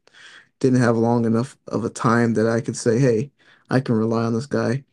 [0.59, 3.31] Didn't have long enough of a time that I could say, hey,
[3.69, 4.83] I can rely on this guy.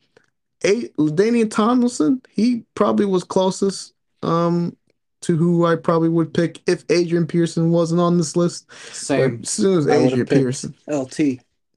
[0.65, 4.77] A Daniel Tomlinson, he probably was closest um
[5.23, 8.67] to who I probably would pick if Adrian Peterson wasn't on this list.
[8.69, 9.41] But Same.
[9.43, 10.75] as soon as Adrian Peterson.
[10.89, 11.21] LT.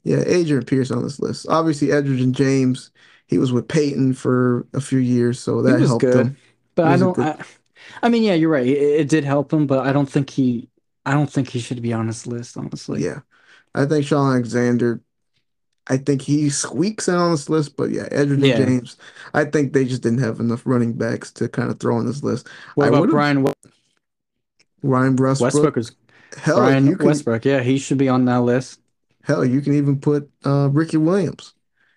[0.03, 1.47] Yeah, Adrian Peterson on this list.
[1.49, 2.91] Obviously, Edgerrin James,
[3.27, 6.27] he was with Peyton for a few years, so that was helped good.
[6.27, 6.37] him.
[6.75, 7.43] But I don't I,
[8.03, 8.67] I mean, yeah, you're right.
[8.67, 10.69] It, it did help him, but I don't think he
[11.05, 13.03] I don't think he should be on this list, honestly.
[13.03, 13.19] Yeah.
[13.73, 15.01] I think Shaun Alexander,
[15.87, 18.57] I think he squeaks in on this list, but yeah, Edgerrin Yeah.
[18.57, 18.97] James,
[19.33, 22.23] I think they just didn't have enough running backs to kind of throw on this
[22.23, 22.47] list.
[22.73, 23.55] What I about would've- Brian West-
[24.81, 25.91] Ryan Westbrook, Westbrook is
[26.37, 27.45] hell, Brian you can, Westbrook.
[27.45, 28.79] Yeah, he should be on that list.
[29.23, 31.53] hell, you can even put uh, Ricky Williams.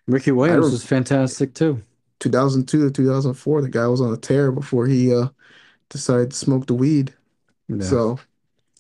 [0.07, 1.83] Ricky Williams don't- was fantastic too.
[2.21, 5.29] 2002 to 2004, the guy was on a tear before he uh,
[5.89, 7.15] decided to smoke the weed.
[7.69, 7.85] Yeah.
[7.85, 8.19] So,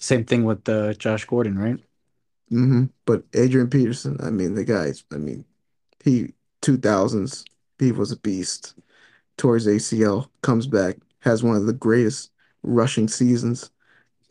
[0.00, 1.78] Same thing with uh, Josh Gordon, right?
[2.50, 5.44] Hmm But Adrian Peterson, I mean, the guy's, I mean,
[6.04, 7.44] he 2000s,
[7.78, 8.74] he was a beast.
[9.38, 12.32] Towards ACL, comes back, has one of the greatest
[12.62, 13.70] rushing seasons.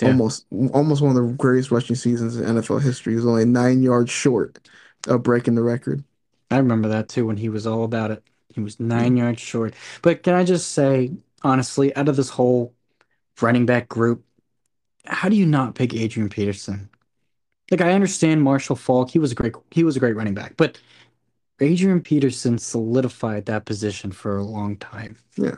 [0.01, 0.09] Yeah.
[0.09, 3.13] Almost, almost one of the greatest rushing seasons in NFL history.
[3.13, 4.69] He was only nine yards short
[5.07, 6.03] of breaking the record.
[6.49, 8.23] I remember that too when he was all about it.
[8.53, 9.73] He was nine yards short.
[10.01, 11.11] But can I just say,
[11.43, 12.73] honestly, out of this whole
[13.41, 14.25] running back group,
[15.05, 16.89] how do you not pick Adrian Peterson?
[17.71, 20.53] Like I understand Marshall Faulk, he was a great he was a great running back,
[20.57, 20.79] but
[21.59, 25.17] Adrian Peterson solidified that position for a long time.
[25.37, 25.55] Yeah.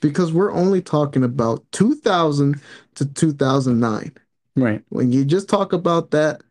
[0.00, 2.60] Because we're only talking about 2000
[2.96, 4.12] to 2009.
[4.56, 4.82] Right.
[4.88, 6.42] When you just talk about that,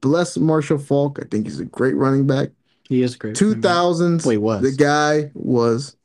[0.00, 1.18] bless Marshall Faulk.
[1.22, 2.50] I think he's a great running back.
[2.88, 3.40] He is great.
[3.40, 3.70] running back.
[3.72, 4.62] 2000s, Well, he was.
[4.62, 5.96] the guy was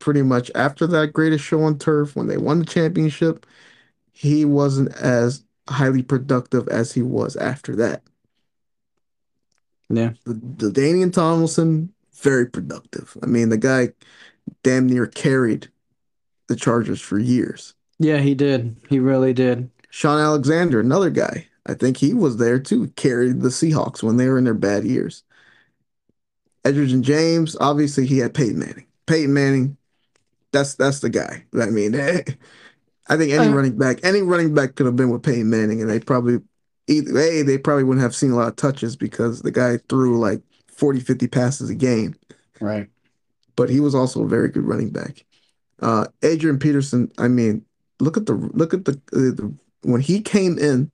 [0.00, 3.46] pretty much after that greatest show on turf when they won the championship.
[4.12, 8.02] He wasn't as highly productive as he was after that.
[9.88, 10.12] Yeah.
[10.24, 13.16] The, the LaDainian Tomlinson, very productive.
[13.22, 13.90] I mean, the guy
[14.62, 15.68] damn near carried
[16.48, 17.74] the Chargers for years.
[17.98, 18.76] Yeah, he did.
[18.88, 19.70] He really did.
[19.90, 21.46] Shaun Alexander, another guy.
[21.66, 24.84] I think he was there too, carried the Seahawks when they were in their bad
[24.84, 25.22] years.
[26.64, 28.86] Edgerrin James, obviously he had Peyton Manning.
[29.06, 29.76] Peyton Manning,
[30.52, 31.44] that's that's the guy.
[31.60, 31.92] I mean,
[33.12, 35.80] I think any Uh, running back, any running back could have been with Peyton Manning,
[35.80, 36.40] and they probably
[36.88, 40.18] either A, they probably wouldn't have seen a lot of touches because the guy threw
[40.18, 42.14] like 40, 50 passes a game.
[42.60, 42.88] Right.
[43.56, 45.24] But he was also a very good running back.
[45.80, 47.64] Uh, Adrian Peterson, I mean,
[48.00, 50.90] look at the look at the, uh, the when he came in,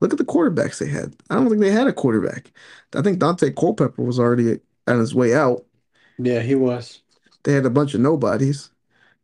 [0.00, 1.16] look at the quarterbacks they had.
[1.30, 2.52] I don't think they had a quarterback.
[2.94, 5.64] I think Daunte Culpepper was already on his way out.
[6.18, 7.02] Yeah, he was.
[7.44, 8.70] They had a bunch of nobodies.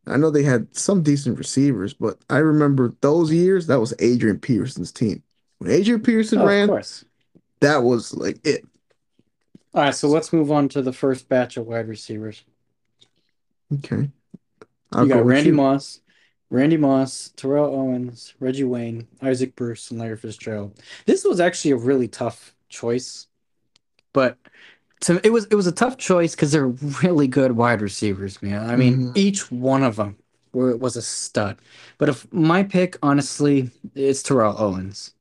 [0.06, 4.40] I know they had some decent receivers, but I remember those years, that was Adrian
[4.40, 5.22] Peterson's team.
[5.58, 7.04] When Adrian Peterson Oh, of ran, course.
[7.60, 8.64] that was like it.
[9.74, 12.42] All right, so let's move on to the first batch of wide receivers.
[13.74, 14.10] Okay.
[14.92, 15.54] I'll you got with Randy you.
[15.56, 16.00] Moss,
[16.50, 20.78] Randy Moss, Terrell Owens, Reggie Wayne, Isaac Bruce, and Larry Fitzgerald.
[21.06, 23.26] This was actually a really tough choice,
[24.12, 24.38] but
[25.02, 26.68] to, it was it was a tough choice because they're
[27.02, 28.68] really good wide receivers, man.
[28.68, 29.16] I mean, Mhm.
[29.16, 30.16] each one of them
[30.52, 31.58] were, was a stud.
[31.98, 35.12] But if my pick, honestly, is Terrell Owens.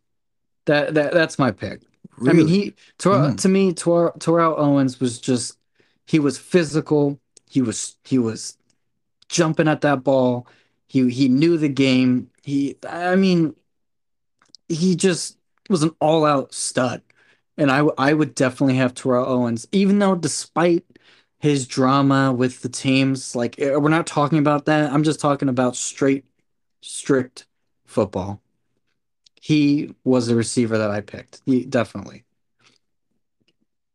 [0.66, 1.82] That that that's my pick.
[2.28, 3.38] I mean, he to, Mm.
[3.42, 5.58] to me, Tor, Terrell Owens was just
[6.06, 7.20] he was physical.
[7.50, 8.58] He was he was
[9.30, 10.48] jumping at that ball.
[10.88, 12.30] He he knew the game.
[12.44, 13.56] He I mean,
[14.70, 15.38] he just
[15.70, 17.02] was an all-out stud.
[17.58, 20.86] And I I would definitely have Terrell Owens, even though despite
[21.40, 24.92] his drama with the teams, like eh, we're not talking about that.
[24.92, 26.26] I'm just talking about straight,
[26.82, 27.48] strict
[27.86, 28.42] football.
[29.42, 31.42] He was the receiver that I picked.
[31.46, 32.24] He definitely.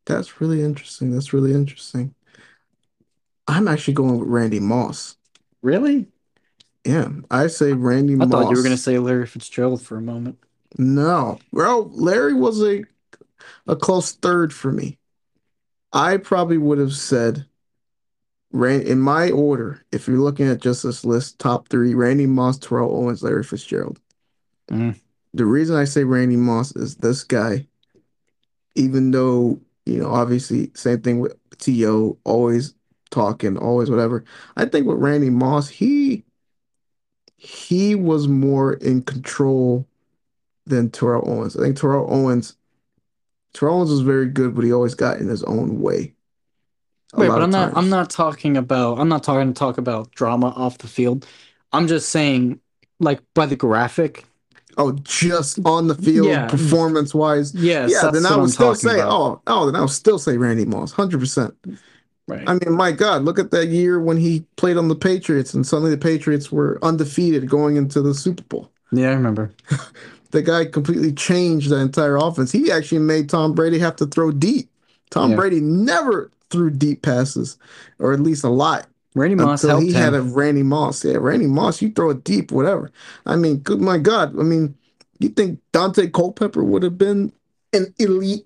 [0.06, 1.10] That's really interesting.
[1.10, 2.14] That's really interesting.
[3.48, 5.16] I'm actually going with Randy Moss.
[5.62, 6.06] Really?
[6.84, 8.30] Yeah, I say Randy I Moss.
[8.30, 10.38] thought you were gonna say Larry Fitzgerald for a moment.
[10.78, 11.38] No.
[11.52, 12.84] Well, Larry was a
[13.66, 14.98] a close third for me.
[15.92, 17.46] I probably would have said
[18.52, 22.96] in my order, if you're looking at just this list, top three, Randy Moss, Terrell
[22.96, 24.00] Owens, Larry Fitzgerald.
[24.70, 24.98] Mm.
[25.34, 27.66] The reason I say Randy Moss is this guy,
[28.74, 32.74] even though, you know, obviously same thing with T.O., always
[33.10, 34.24] talking, always whatever.
[34.56, 36.24] I think with Randy Moss, he
[37.36, 39.86] he was more in control
[40.64, 41.56] than Terrell Owens.
[41.56, 42.56] I think Terrell Owens
[43.62, 46.14] Owens was very good, but he always got in his own way.
[47.14, 50.48] Wait, but I'm not I'm not talking about I'm not talking to talk about drama
[50.48, 51.26] off the field.
[51.72, 52.60] I'm just saying
[53.00, 54.24] like by the graphic.
[54.78, 56.48] Oh, just on the field, Yeah.
[56.48, 57.54] performance wise.
[57.54, 59.10] Yes, Yeah, then I would still say, about.
[59.10, 61.54] oh, oh, then I would still say Randy Moss, 100%.
[62.28, 62.44] Right.
[62.46, 65.66] I mean, my God, look at that year when he played on the Patriots and
[65.66, 68.70] suddenly the Patriots were undefeated going into the Super Bowl.
[68.92, 69.50] yeah, I remember.
[70.36, 72.52] The guy completely changed the entire offense.
[72.52, 74.68] He actually made Tom Brady have to throw deep.
[75.08, 75.36] Tom Yeah.
[75.36, 77.56] Brady never threw deep passes,
[77.98, 78.86] or at least a lot.
[79.14, 80.02] Randy Moss until helped he him.
[80.02, 81.02] had a Randy Moss.
[81.02, 82.90] Yeah, Randy Moss, you throw it deep, whatever.
[83.24, 84.38] I mean, good my God.
[84.38, 84.74] I mean,
[85.20, 87.32] you think Daunte Culpepper would have been
[87.72, 88.44] an elite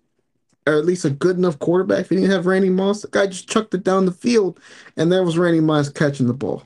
[0.68, 3.03] or at least a good enough quarterback if he didn't have Randy Moss?
[3.03, 4.61] The guy just chucked it down the field,
[4.97, 6.62] and there was Randy Moss catching the ball.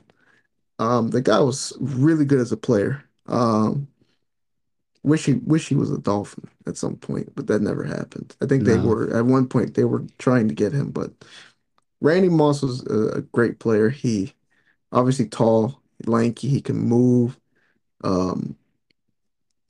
[0.77, 3.03] Um, the guy was really good as a player.
[3.25, 3.87] Um,
[5.05, 8.35] wish he wish he was a Dolphin at some point, but that never happened.
[8.41, 8.87] I think they No.
[8.87, 11.11] were at one point they were trying to get him, but
[12.01, 13.89] Randy Moss was a, a great player.
[13.89, 14.33] He
[14.91, 17.39] obviously tall, lanky, he can move.
[18.03, 18.55] Um,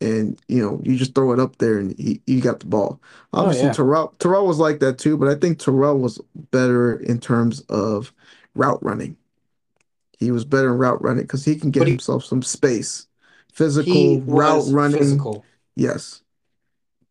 [0.02, 3.02] and you know, you just throw it up there and he, you got the ball.
[3.34, 3.74] Obviously, yeah.
[3.74, 6.20] Terrell Terrell was like that too, but I think Terrell was
[6.52, 8.14] better in terms of
[8.56, 9.18] route running.
[10.18, 13.08] He was better in route running because he can get But he- himself some space.
[13.56, 14.98] Physical route running.
[15.00, 15.46] physical.
[15.76, 16.22] Yes.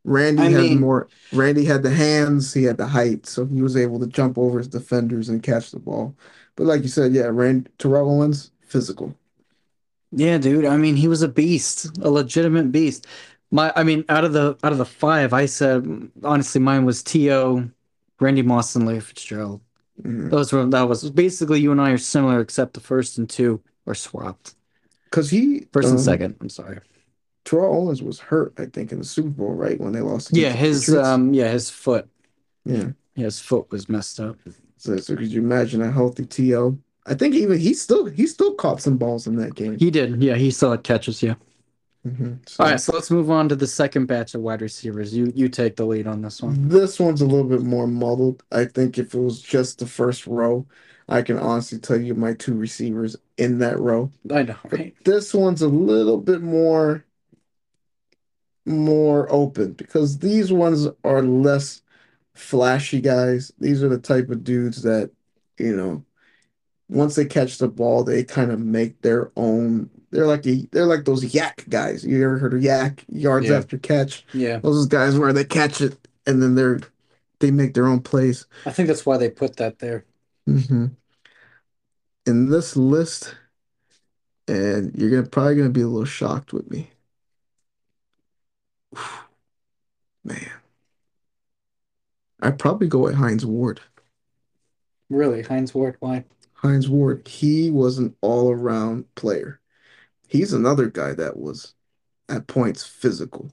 [0.04, 3.62] Randy I had mean- more Randy had the hands, he had the height, so he
[3.62, 6.14] was able to jump over his defenders and catch the ball.
[6.56, 9.16] But like you said, yeah, Rand Terrell Owens, physical.
[10.12, 10.66] Yeah, dude.
[10.66, 13.06] I mean, he was a beast, a legitimate beast.
[13.50, 17.02] My, I mean, out of the out of the five, I said honestly, mine was
[17.02, 17.70] T.O.,
[18.20, 19.60] Randy Moss, and Larry Fitzgerald.
[20.02, 20.30] Mhm.
[20.30, 23.60] Those were that was basically you and I are similar, except the first and two
[23.86, 24.54] are swapped.
[25.14, 26.36] Because he First and um, second.
[26.40, 26.80] I'm sorry.
[27.44, 29.80] Terrell Owens was hurt, I think, in the Super Bowl, right?
[29.80, 32.08] When they lost Yeah, his um, yeah, his foot,
[32.64, 32.88] yeah.
[33.14, 34.36] his foot was messed up.
[34.76, 36.76] So, so could you imagine a healthy T.O.?
[37.06, 39.78] I think even he still he still caught some balls in that game.
[39.78, 40.20] He did.
[40.20, 41.22] Yeah, he still had catches.
[41.22, 41.34] Yeah.
[42.04, 42.46] Mhm.
[42.48, 45.14] So All right, so let's move on to the second batch of wide receivers.
[45.14, 46.68] You you take the lead on this one.
[46.68, 48.42] This one's a little bit more muddled.
[48.50, 50.66] I think if it was just the first row,
[51.08, 54.10] I can honestly tell you my two receivers in that row.
[54.30, 54.94] I know, right?
[55.04, 57.04] this one's a little bit more
[58.66, 61.82] more open because these ones are less
[62.34, 63.52] flashy guys.
[63.58, 65.10] These are the type of dudes that,
[65.58, 66.04] you know,
[66.88, 69.90] once they catch the ball, they kind of make their own.
[70.10, 72.04] They're like the, they're like those YAC guys.
[72.04, 73.56] You ever heard of YAC yards Yeah.
[73.56, 74.24] after catch?
[74.32, 76.80] Yeah, Those guys where they catch it and then they're
[77.40, 78.46] they make their own plays.
[78.64, 80.04] I think that's why they put that there.
[80.46, 80.86] hmm
[82.26, 83.34] In this list,
[84.48, 86.90] and you're gonna probably gonna be a little shocked with me.
[90.24, 90.50] Man,
[92.40, 93.80] I'd probably go with Hines Ward.
[95.10, 95.96] Really, Hines Ward.
[96.00, 96.24] Why?
[96.54, 99.60] Hines Ward, he was an all-around player.
[100.26, 101.74] He's another guy that was
[102.30, 103.52] at points physical.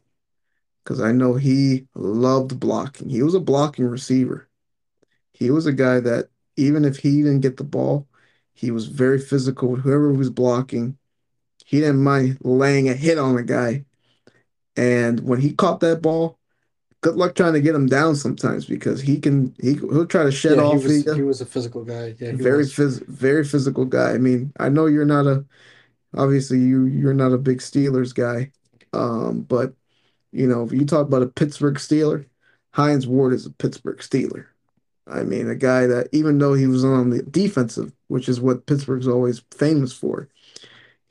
[0.83, 3.09] Because I know he loved blocking.
[3.09, 4.47] He was a blocking receiver.
[5.33, 8.07] He was a guy that even if he didn't get the ball,
[8.61, 10.95] he was very physical with whoever was blocking.
[11.65, 13.85] He didn't mind laying a hit on a guy.
[14.75, 16.37] And when he caught that ball,
[17.01, 20.31] good luck trying to get him down sometimes because he can he he'll try to
[20.31, 22.15] shed Yeah, he off was he was a physical guy.
[22.19, 24.11] Yeah, he Very phys very physical guy.
[24.11, 25.43] I mean, I know you're not a
[26.15, 28.51] obviously you you're not a big Steelers guy.
[28.93, 29.73] Um, but
[30.31, 32.27] you know, if you talk about a Pittsburgh Steeler,
[32.73, 34.47] Hines Ward is a Pittsburgh Steeler.
[35.11, 38.65] I mean, a guy that even though he was on the defensive, which is what
[38.65, 40.29] Pittsburgh's always famous for,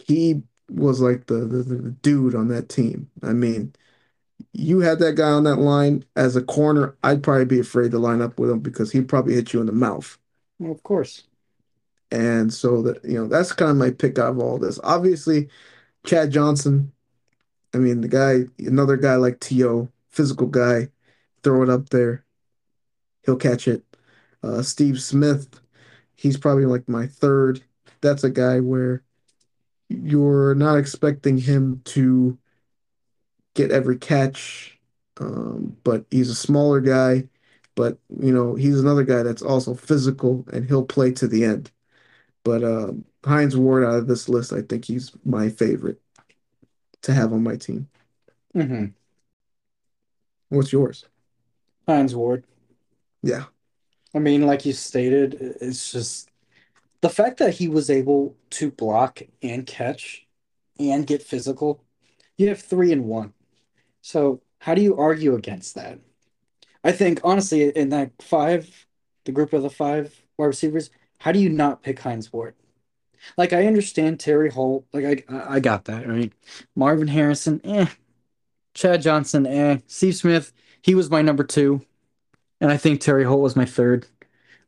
[0.07, 3.11] he was like the, the, the dude on that team.
[3.23, 3.75] I mean,
[4.53, 7.99] you had that guy on that line as a corner, I'd probably be afraid to
[7.99, 10.19] line up with him because he'd probably hit you in the mouth.
[10.59, 11.27] Well, of course.
[12.11, 14.81] And so that you know, that's kind of my pick out of all this.
[14.83, 15.49] Obviously,
[16.07, 16.93] Chad Johnson.
[17.75, 20.91] I mean, the guy, another guy like T.O., physical guy,
[21.45, 22.25] throw it up there,
[23.25, 23.85] he'll catch it.
[24.43, 25.61] Uh, Steve Smith,
[26.17, 27.63] he's probably like my third.
[28.01, 29.03] That's a guy where
[29.89, 32.39] you're not expecting him to
[33.55, 34.79] get every catch,
[35.21, 37.29] um, but he's a smaller guy.
[37.75, 41.71] But you know, he's another guy that's also physical and he'll play to the end.
[42.45, 42.93] But uh,
[43.25, 46.01] Hines Ward out of this list, I think he's my favorite
[47.03, 47.89] to have on my team.
[48.55, 48.87] hmm
[50.49, 51.05] What's yours?
[51.87, 52.45] Hines Ward.
[53.23, 53.45] Yeah.
[54.15, 56.31] I mean, like you stated, it's just
[57.01, 60.27] the fact that he was able to block and catch
[60.79, 61.85] and get physical.
[62.37, 63.35] You have three and one.
[64.03, 65.99] So how do you argue against that?
[66.85, 68.87] I think honestly, in that five,
[69.25, 72.55] the group of the five wide receivers, how do you not pick Hines Ward?
[73.37, 76.33] Like I understand Terry Holt, like I I got that, right?
[76.75, 77.87] Marvin Harrison, eh.
[78.75, 79.79] Chad Johnson, eh.
[79.87, 80.53] Steve Smith,
[80.83, 81.83] he was my number two,
[82.61, 84.07] and I think Terry Holt was my third.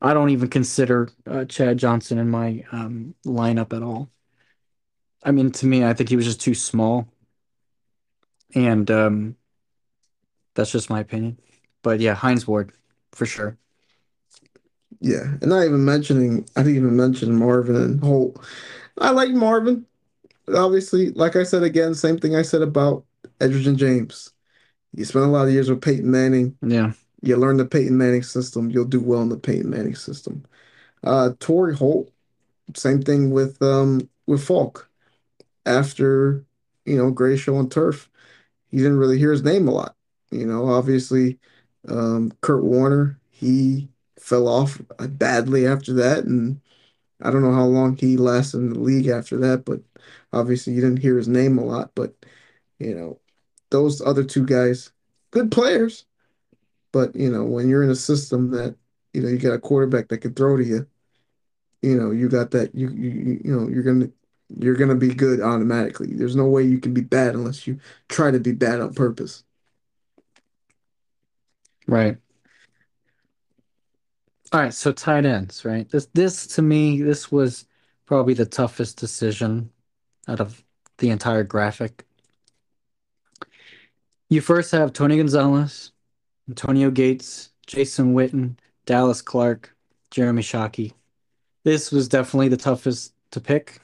[0.00, 4.10] I don't even consider uh, Chad Johnson in my um, lineup at all.
[5.22, 7.08] I mean, to me, I think he was just too small,
[8.54, 9.36] and um,
[10.54, 11.38] that's just my opinion.
[11.82, 12.72] But yeah, Hines Ward
[13.12, 13.56] for sure.
[15.00, 15.24] Yeah.
[15.40, 18.44] And not even mentioning, I didn't even mention Marvin and Holt.
[18.98, 19.84] I like Marvin.
[20.54, 23.04] Obviously, like I said again, same thing I said about
[23.40, 24.30] Edgerrin James.
[24.94, 26.56] You spent a lot of years with Peyton Manning.
[26.62, 26.92] Yeah,
[27.22, 28.70] You learn the Peyton Manning system.
[28.70, 30.44] You'll do well in the Peyton Manning system.
[31.04, 32.12] Uh, Torry Holt,
[32.74, 34.88] same thing with um with Faulk.
[35.64, 36.44] After,
[36.84, 38.10] you know, Gray Show and Turf,
[38.68, 39.94] he didn't really hear his name a lot.
[40.30, 41.38] You know, obviously,
[41.88, 46.60] um, Kurt Warner, he fell off badly after that, and
[47.20, 49.80] I don't know how long he lasted in the league after that, but
[50.32, 51.92] obviously you didn't hear his name a lot.
[51.94, 52.14] But,
[52.78, 53.20] you know,
[53.70, 54.90] those other two guys,
[55.30, 56.06] good players,
[56.92, 58.76] but you know, when you're in a system that,
[59.14, 60.86] you know, you got a quarterback that can throw to you,
[61.82, 64.10] you know, you got that you you you know, you're gonna
[64.58, 66.14] you're gonna be good automatically.
[66.14, 67.78] There's no way you can be bad unless you
[68.08, 69.44] try to be bad on purpose.
[71.86, 72.18] right.
[74.52, 75.88] All right, so tight ends, right?
[75.90, 77.66] This this to me, this was
[78.06, 79.70] probably the toughest decision
[80.28, 80.62] out of
[80.98, 82.06] the entire graphic.
[84.28, 85.92] You first have Tony Gonzalez,
[86.48, 89.74] Antonio Gates, Jason Witten, Dallas Clark,
[90.10, 90.92] Jeremy Shockey.
[91.64, 93.80] This was definitely the toughest to pick.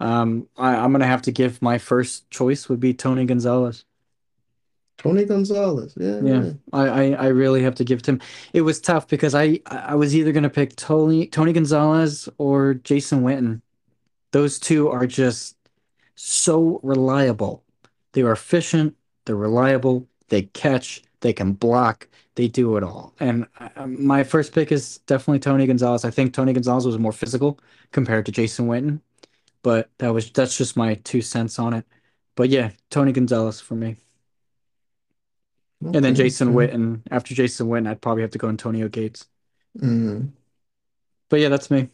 [0.00, 3.84] Um, I, I'm gonna have to give my first choice would be Tony Gonzalez.
[4.98, 6.52] Tony Gonzalez, yeah, Yeah.
[6.72, 8.20] I, I, I really have to give to him.
[8.52, 13.22] It was tough because I I was either gonna pick Tony Tony Gonzalez or Jason
[13.22, 13.60] Witten.
[14.32, 15.56] Those two are just
[16.16, 17.64] so reliable.
[18.12, 23.14] They are efficient, they're reliable, they catch, they can block, they do it all.
[23.20, 26.04] And uh, my first pick is definitely Tony Gonzalez.
[26.04, 27.58] I think Tony Gonzalez was more physical
[27.92, 29.00] compared to Jason Witten,
[29.62, 31.86] but that was that's just my two cents on it.
[32.36, 33.96] But yeah, Tony Gonzalez for me.
[35.92, 36.54] And then Okay, Jason okay.
[36.54, 37.02] Witten.
[37.10, 39.26] After Jason Witten, I'd probably have to go Antonio Gates.
[39.80, 40.32] Mm.
[41.28, 41.88] But yeah, that's me.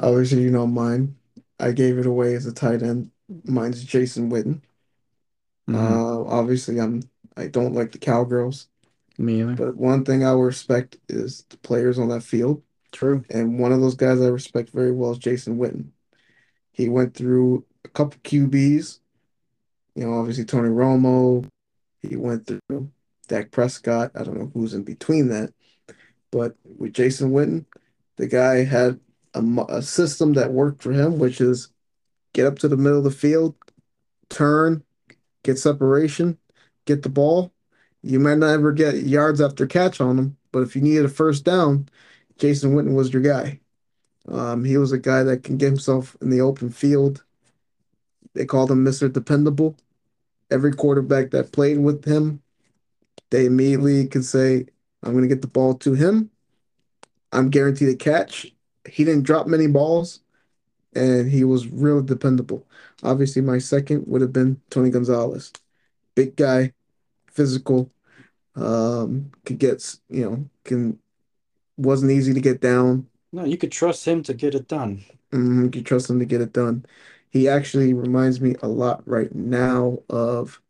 [0.00, 1.16] Obviously, you know mine.
[1.60, 3.10] I gave it away as a tight end.
[3.44, 4.62] Mine's Jason Witten.
[5.68, 7.02] hmm Uh, obviously, I'm
[7.40, 8.68] I don't like the Cowgirls,
[9.18, 9.54] Me either.
[9.54, 12.62] but one thing I will respect is the players on that field,
[12.92, 13.24] True.
[13.30, 15.88] and one of those guys I respect very well is Jason Witten.
[16.72, 18.98] He went through a couple QBs,
[19.94, 21.46] you know, obviously Tony Romo.
[22.02, 22.90] He went through
[23.28, 24.12] Dak Prescott.
[24.14, 25.52] I don't know who's in between that,
[26.30, 27.64] but with Jason Witten,
[28.16, 29.00] the guy had
[29.34, 31.68] a, a system that worked for him, which is
[32.32, 33.54] get up to the middle of the field,
[34.28, 34.82] turn,
[35.42, 36.38] get separation,
[36.94, 37.52] get the ball.
[38.02, 41.08] You might not ever get yards after catch on him, but if you needed a
[41.08, 41.88] first down,
[42.38, 43.60] Jason Witten was your guy.
[44.28, 47.24] Um, he was a guy that can get himself in the open field.
[48.34, 49.12] They called him Mr.
[49.12, 49.76] Dependable.
[50.50, 52.42] Every quarterback that played with him,
[53.30, 54.66] they immediately could say,
[55.02, 56.30] I'm going to get the ball to him.
[57.32, 58.52] I'm guaranteed a catch.
[58.88, 60.20] He didn't drop many balls,
[60.94, 62.66] and he was really dependable.
[63.02, 65.52] Obviously, my second would have been Tony Gonzalez.
[66.14, 66.72] Big guy,
[67.40, 67.90] physical,
[68.56, 70.98] Um, could get, you know, can
[71.76, 73.08] wasn't easy to get down.
[73.32, 75.04] No, you could trust him to get it done.
[75.32, 76.84] Mm, you can trust him to get it done.
[77.30, 80.60] He actually reminds me a lot right now of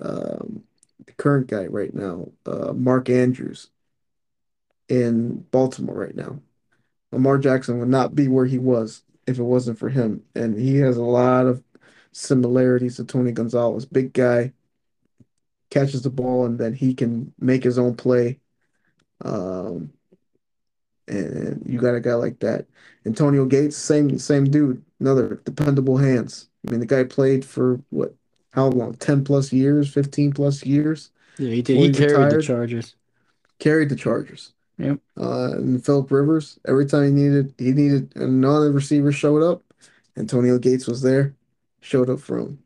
[0.00, 0.64] um,
[1.06, 3.70] the current guy right now, uh, Mark Andrews
[4.88, 6.40] in Baltimore right now.
[7.12, 10.22] Lamar Jackson would not be where he was if it wasn't for him.
[10.34, 11.62] And he has a lot of
[12.12, 13.86] similarities to Tony Gonzalez.
[13.86, 14.52] Big guy,
[15.70, 18.38] catches the ball, and then he can make his own play.
[19.24, 19.92] Um,
[21.08, 22.66] and you got a guy like that.
[23.06, 26.48] Antonio Gates, same same dude, another dependable hands.
[26.66, 28.14] I mean, the guy played for what,
[28.52, 28.94] how long?
[28.94, 31.78] 10 plus years, 15 plus years Yeah, he did.
[31.78, 32.42] He carried the.
[32.42, 32.94] Chargers.
[33.58, 34.52] Carried the Chargers.
[34.78, 34.98] Yep.
[35.18, 39.62] Uh, and Philip Rivers, every time he needed he needed another receiver showed up.
[40.16, 41.34] Antonio Gates was there,
[41.80, 42.58] showed up for him.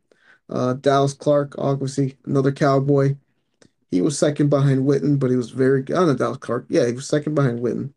[0.48, 3.16] Uh, Dallas Clark, obviously another Cowboy.
[3.90, 5.96] He was second behind Witten, but he was very good.
[5.96, 6.66] Oh, Dallas Clark.
[6.68, 7.92] Yeah, he was second behind Witten.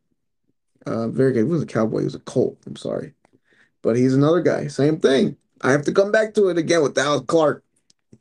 [0.86, 1.46] Uh, very good.
[1.46, 2.00] He was a Cowboy.
[2.00, 2.58] He was a Colt.
[2.66, 3.14] I'm sorry.
[3.82, 4.68] But he's another guy.
[4.68, 5.38] Same thing.
[5.62, 7.64] I have to come back to it again with Dallas Clark.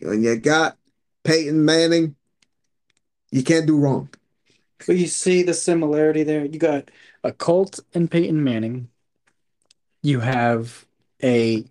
[0.00, 0.76] When you got
[1.22, 2.16] Peyton Manning,
[3.30, 4.08] you can't do wrong.
[4.86, 6.44] But you see the similarity there.
[6.44, 6.90] You got
[7.24, 8.88] a Colt and Peyton Manning.
[10.02, 10.86] You have
[11.22, 11.64] a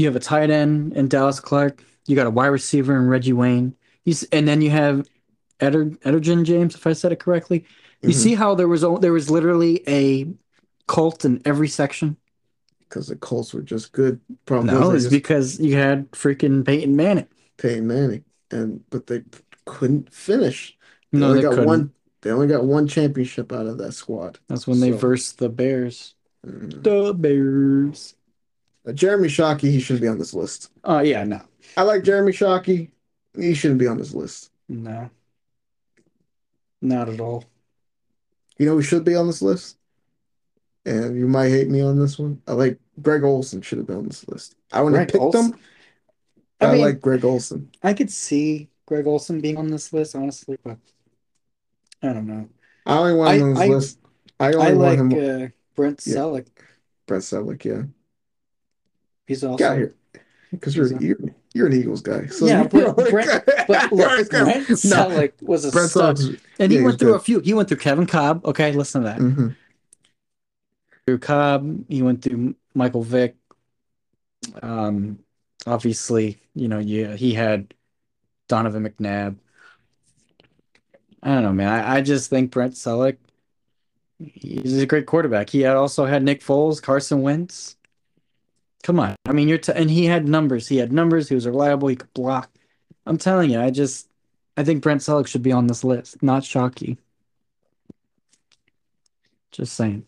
[0.00, 1.84] you have a tight end in Dallas Clark.
[2.06, 3.74] You got a wide receiver in Reggie Wayne.
[4.04, 5.06] You s- and then you have
[5.60, 5.90] Eder,
[6.42, 7.64] James, if I said it correctly.
[8.02, 8.14] You Mhm.
[8.14, 10.26] see how there was there was literally a
[10.88, 12.16] cult in every section.
[12.88, 14.20] Because the Colts were just good.
[14.46, 17.28] Problem No, it's just because you had freaking Peyton Manning.
[17.58, 19.22] Peyton Manning, and but they
[19.66, 20.76] couldn't finish.
[21.12, 21.66] They No, only they got couldn't.
[21.66, 21.92] one.
[22.22, 24.38] They only got one championship out of that squad.
[24.48, 26.14] That's when they So, versed the Bears.
[26.46, 26.82] mm.
[26.82, 28.14] The Bears.
[28.86, 30.70] Uh, Jeremy Shockey, he shouldn't be on this list.
[30.84, 31.40] Oh yeah, no,
[31.76, 32.90] I like Jeremy Shockey.
[33.38, 34.50] He shouldn't be on this list.
[34.68, 35.10] no,
[36.82, 37.44] not at all.
[38.58, 39.76] You know who should be on this list?
[40.86, 42.40] And you might hate me on this one.
[42.48, 44.54] I like Greg Olsen should have been on this list.
[44.72, 45.52] I wouldn't have Greg picked Olsen?
[45.52, 45.60] him.
[46.60, 47.70] I I, mean- like Greg Olsen.
[47.82, 50.78] I could see Greg Olsen being on this list, honestly, but
[52.02, 52.48] I don't know.
[52.86, 53.98] I only want him I- on this I- list.
[54.40, 55.42] I only I want like him.
[55.44, 56.14] uh, Brent Yeah.
[56.16, 56.46] Celek.
[57.06, 57.82] Brett Celek, yeah.
[59.30, 59.94] He's also Get out here.
[60.50, 61.16] Because you're, a- you're
[61.54, 62.26] you're an Eagles guy.
[62.26, 65.90] So Yeah, you're but always Brent- But look, got- Brent No, Celek was a Brett
[65.90, 67.20] stud, Celek's and he yeah, went through good.
[67.20, 67.38] a few.
[67.40, 68.44] He went through Kevin Kolb.
[68.44, 69.18] Okay, listen to that.
[69.20, 69.54] mhm.
[71.06, 73.36] Through Kolb, he went through Michael Vick.
[74.62, 75.20] Um,
[75.66, 77.72] obviously, you know, yeah, he had
[78.48, 79.36] Donovan McNabb.
[81.22, 81.68] I don't know, man.
[81.68, 83.18] I, I just think Brent Celek,
[84.18, 85.50] he's a great quarterback.
[85.50, 87.76] He had also had Nick Foles, Carson Wentz.
[88.82, 89.14] Come on.
[89.26, 90.68] I mean, you're t and he had numbers.
[90.68, 91.28] He had numbers.
[91.28, 91.88] He was reliable.
[91.88, 92.50] He could block.
[93.06, 94.08] I'm telling you, I just
[94.56, 96.96] I think Brent Celek should be on this list, not Shockey.
[99.52, 100.06] Just saying.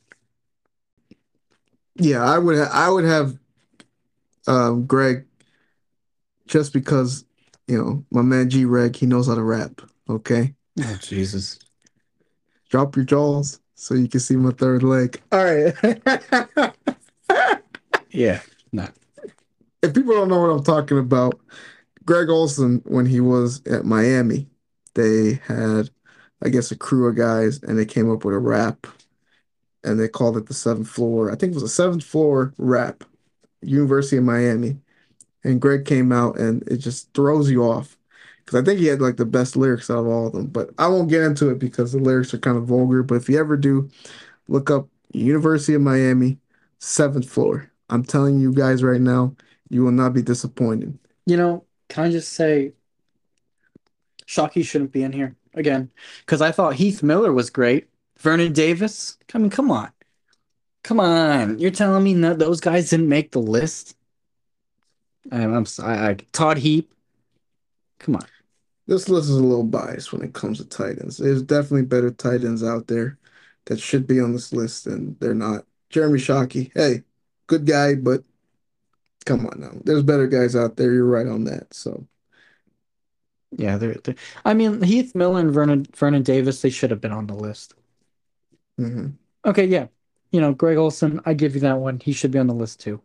[1.97, 3.39] Yeah, I would ha I would have
[4.47, 5.27] um Greg
[6.47, 7.25] just because,
[7.69, 9.83] you know, my man G Reg, he knows how to rap.
[10.09, 10.55] Okay.
[10.81, 11.59] Oh Jesus.
[12.71, 15.21] Drop your jaws so you can see my third leg.
[15.31, 16.73] All right.
[18.13, 18.41] Yeah.
[19.83, 21.41] If people don't know what I'm talking about,
[22.05, 24.49] Greg Olsen, when he was at Miami,
[24.95, 25.91] they had,
[26.43, 28.87] I guess, a crew of guys, and they came up with a rap,
[29.85, 31.31] and they called it the seventh floor.
[31.31, 33.05] I think it was a seventh floor rap,
[33.63, 34.79] University of Miami.
[35.45, 37.99] And Greg came out, and it just throws you off.
[38.45, 40.47] Because I think he had like the best lyrics out of all of them.
[40.47, 43.03] But I won't get into it because the lyrics are kind of vulgar.
[43.03, 43.89] But if you ever do,
[44.47, 46.39] look up University of Miami,
[46.79, 47.72] seventh floor.
[47.93, 49.37] I'm telling you guys right now,
[49.69, 50.99] you will not be disappointed.
[51.27, 52.73] You know, can I just say
[54.27, 55.91] Shockey shouldn't be in here again?
[56.21, 57.89] Because I thought Heath Miller was great.
[58.19, 59.19] Vernon Davis?
[59.35, 59.91] I mean, come on.
[60.83, 61.59] Come on.
[61.59, 63.95] You're telling me that those guys didn't make the list?
[65.31, 65.99] And I'm sorry.
[65.99, 66.95] I, Todd Heap.
[67.99, 68.27] Come on.
[68.87, 71.19] This list is a little biased when it comes to tight ends.
[71.19, 73.19] There's definitely better tight ends out there
[73.67, 75.67] that should be on this list, and they're not.
[75.91, 77.03] Jeremy Shockey, hey,
[77.53, 78.25] good guy, but
[79.25, 79.73] come on now.
[79.85, 80.93] There's better guys out there.
[80.93, 81.73] You're right on that.
[81.75, 82.07] So,
[83.57, 84.15] Yeah, they're, they're
[84.45, 87.75] I mean, Heath Miller and Vernon Vernon Davis, they should have been on the list.
[88.79, 89.19] mhm.
[89.45, 89.89] Okay, yeah.
[90.31, 92.01] You know, Greg Olsen, I give you that one.
[92.01, 93.03] He should be on the list too.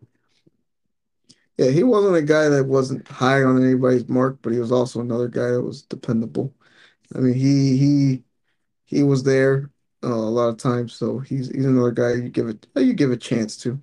[1.58, 5.02] Yeah, he wasn't a guy that wasn't high on anybody's mark, but he was also
[5.02, 6.54] another guy that was dependable.
[7.16, 8.24] I mean, he he
[8.86, 9.72] he was there
[10.04, 13.12] uh, a lot of times, so he's he's another guy you give it you give
[13.12, 13.82] a chance to.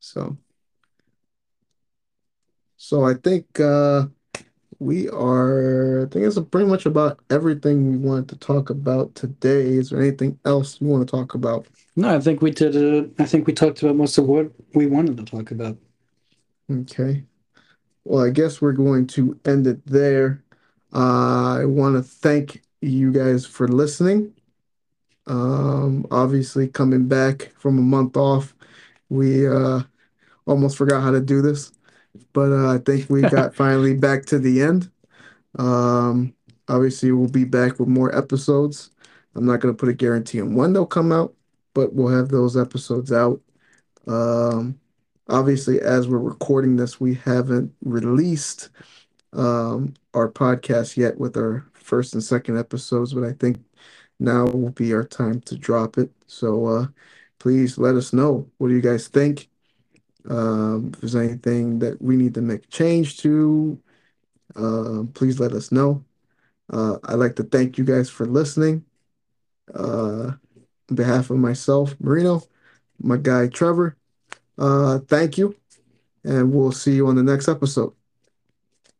[0.00, 0.36] So,
[2.76, 4.06] so I think uh,
[4.78, 9.68] we are, I think it's pretty much about everything we wanted to talk about today.
[9.68, 11.66] Is there anything else you want to talk about?
[11.96, 12.76] No, I think we did.
[12.76, 15.76] Uh, I think we talked about most of what we wanted to talk about.
[16.70, 17.24] Okay.
[18.04, 20.42] Well, I guess we're going to end it there.
[20.94, 24.32] Uh, I want to thank you guys for listening.
[25.26, 28.54] Um, obviously, coming back from a month off,
[29.10, 29.82] we uh,
[30.50, 31.72] almost forgot how to do this,
[32.32, 34.90] but uh, I think we got finally back to the end.
[35.58, 36.34] Um,
[36.68, 38.90] obviously, we'll be back with more episodes.
[39.36, 41.34] I'm not going to put a guarantee on when they'll come out,
[41.72, 43.40] but we'll have those episodes out.
[44.08, 44.80] Um,
[45.28, 48.70] obviously, as we're recording this, we haven't released
[49.32, 53.58] um, our podcast yet with our first and second episodes, but I think
[54.18, 56.10] now will be our time to drop it.
[56.26, 56.86] So uh,
[57.38, 58.50] please let us know.
[58.58, 59.49] What do you guys think?
[60.28, 63.78] Um, if there's anything that we need to make change to,
[64.56, 66.04] uh, please let us know.
[66.70, 68.84] Uh, I'd like to thank you guys for listening.
[69.74, 70.32] Uh,
[70.90, 72.42] on behalf of myself, Marino,
[73.00, 73.96] my guy Trevor,
[74.58, 75.56] uh, thank you,
[76.24, 77.92] and we'll see you on the next episode.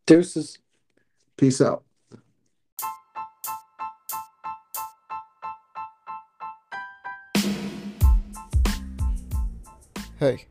[0.07, 0.59] Deuces.
[1.37, 1.85] Peace out.
[10.19, 10.45] Hey,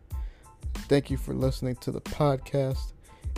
[0.89, 2.93] thank you for listening to the podcast.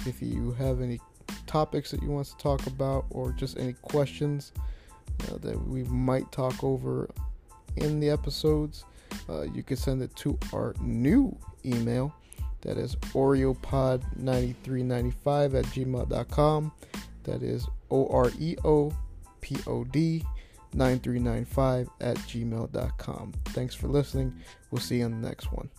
[0.07, 1.01] If you have any
[1.45, 4.53] topics that you want to talk about or just any questions
[5.29, 7.09] uh, that we might talk over
[7.75, 8.85] in the episodes,
[9.29, 12.15] uh, you can send it to our new email.
[12.61, 16.71] That is oreopod9395 at gmail.com.
[17.23, 18.93] That is O R E O
[19.41, 20.23] P O D
[20.73, 23.33] 9395 at gmail.com.
[23.47, 24.33] Thanks for listening.
[24.69, 25.69] We'll see you on the next one.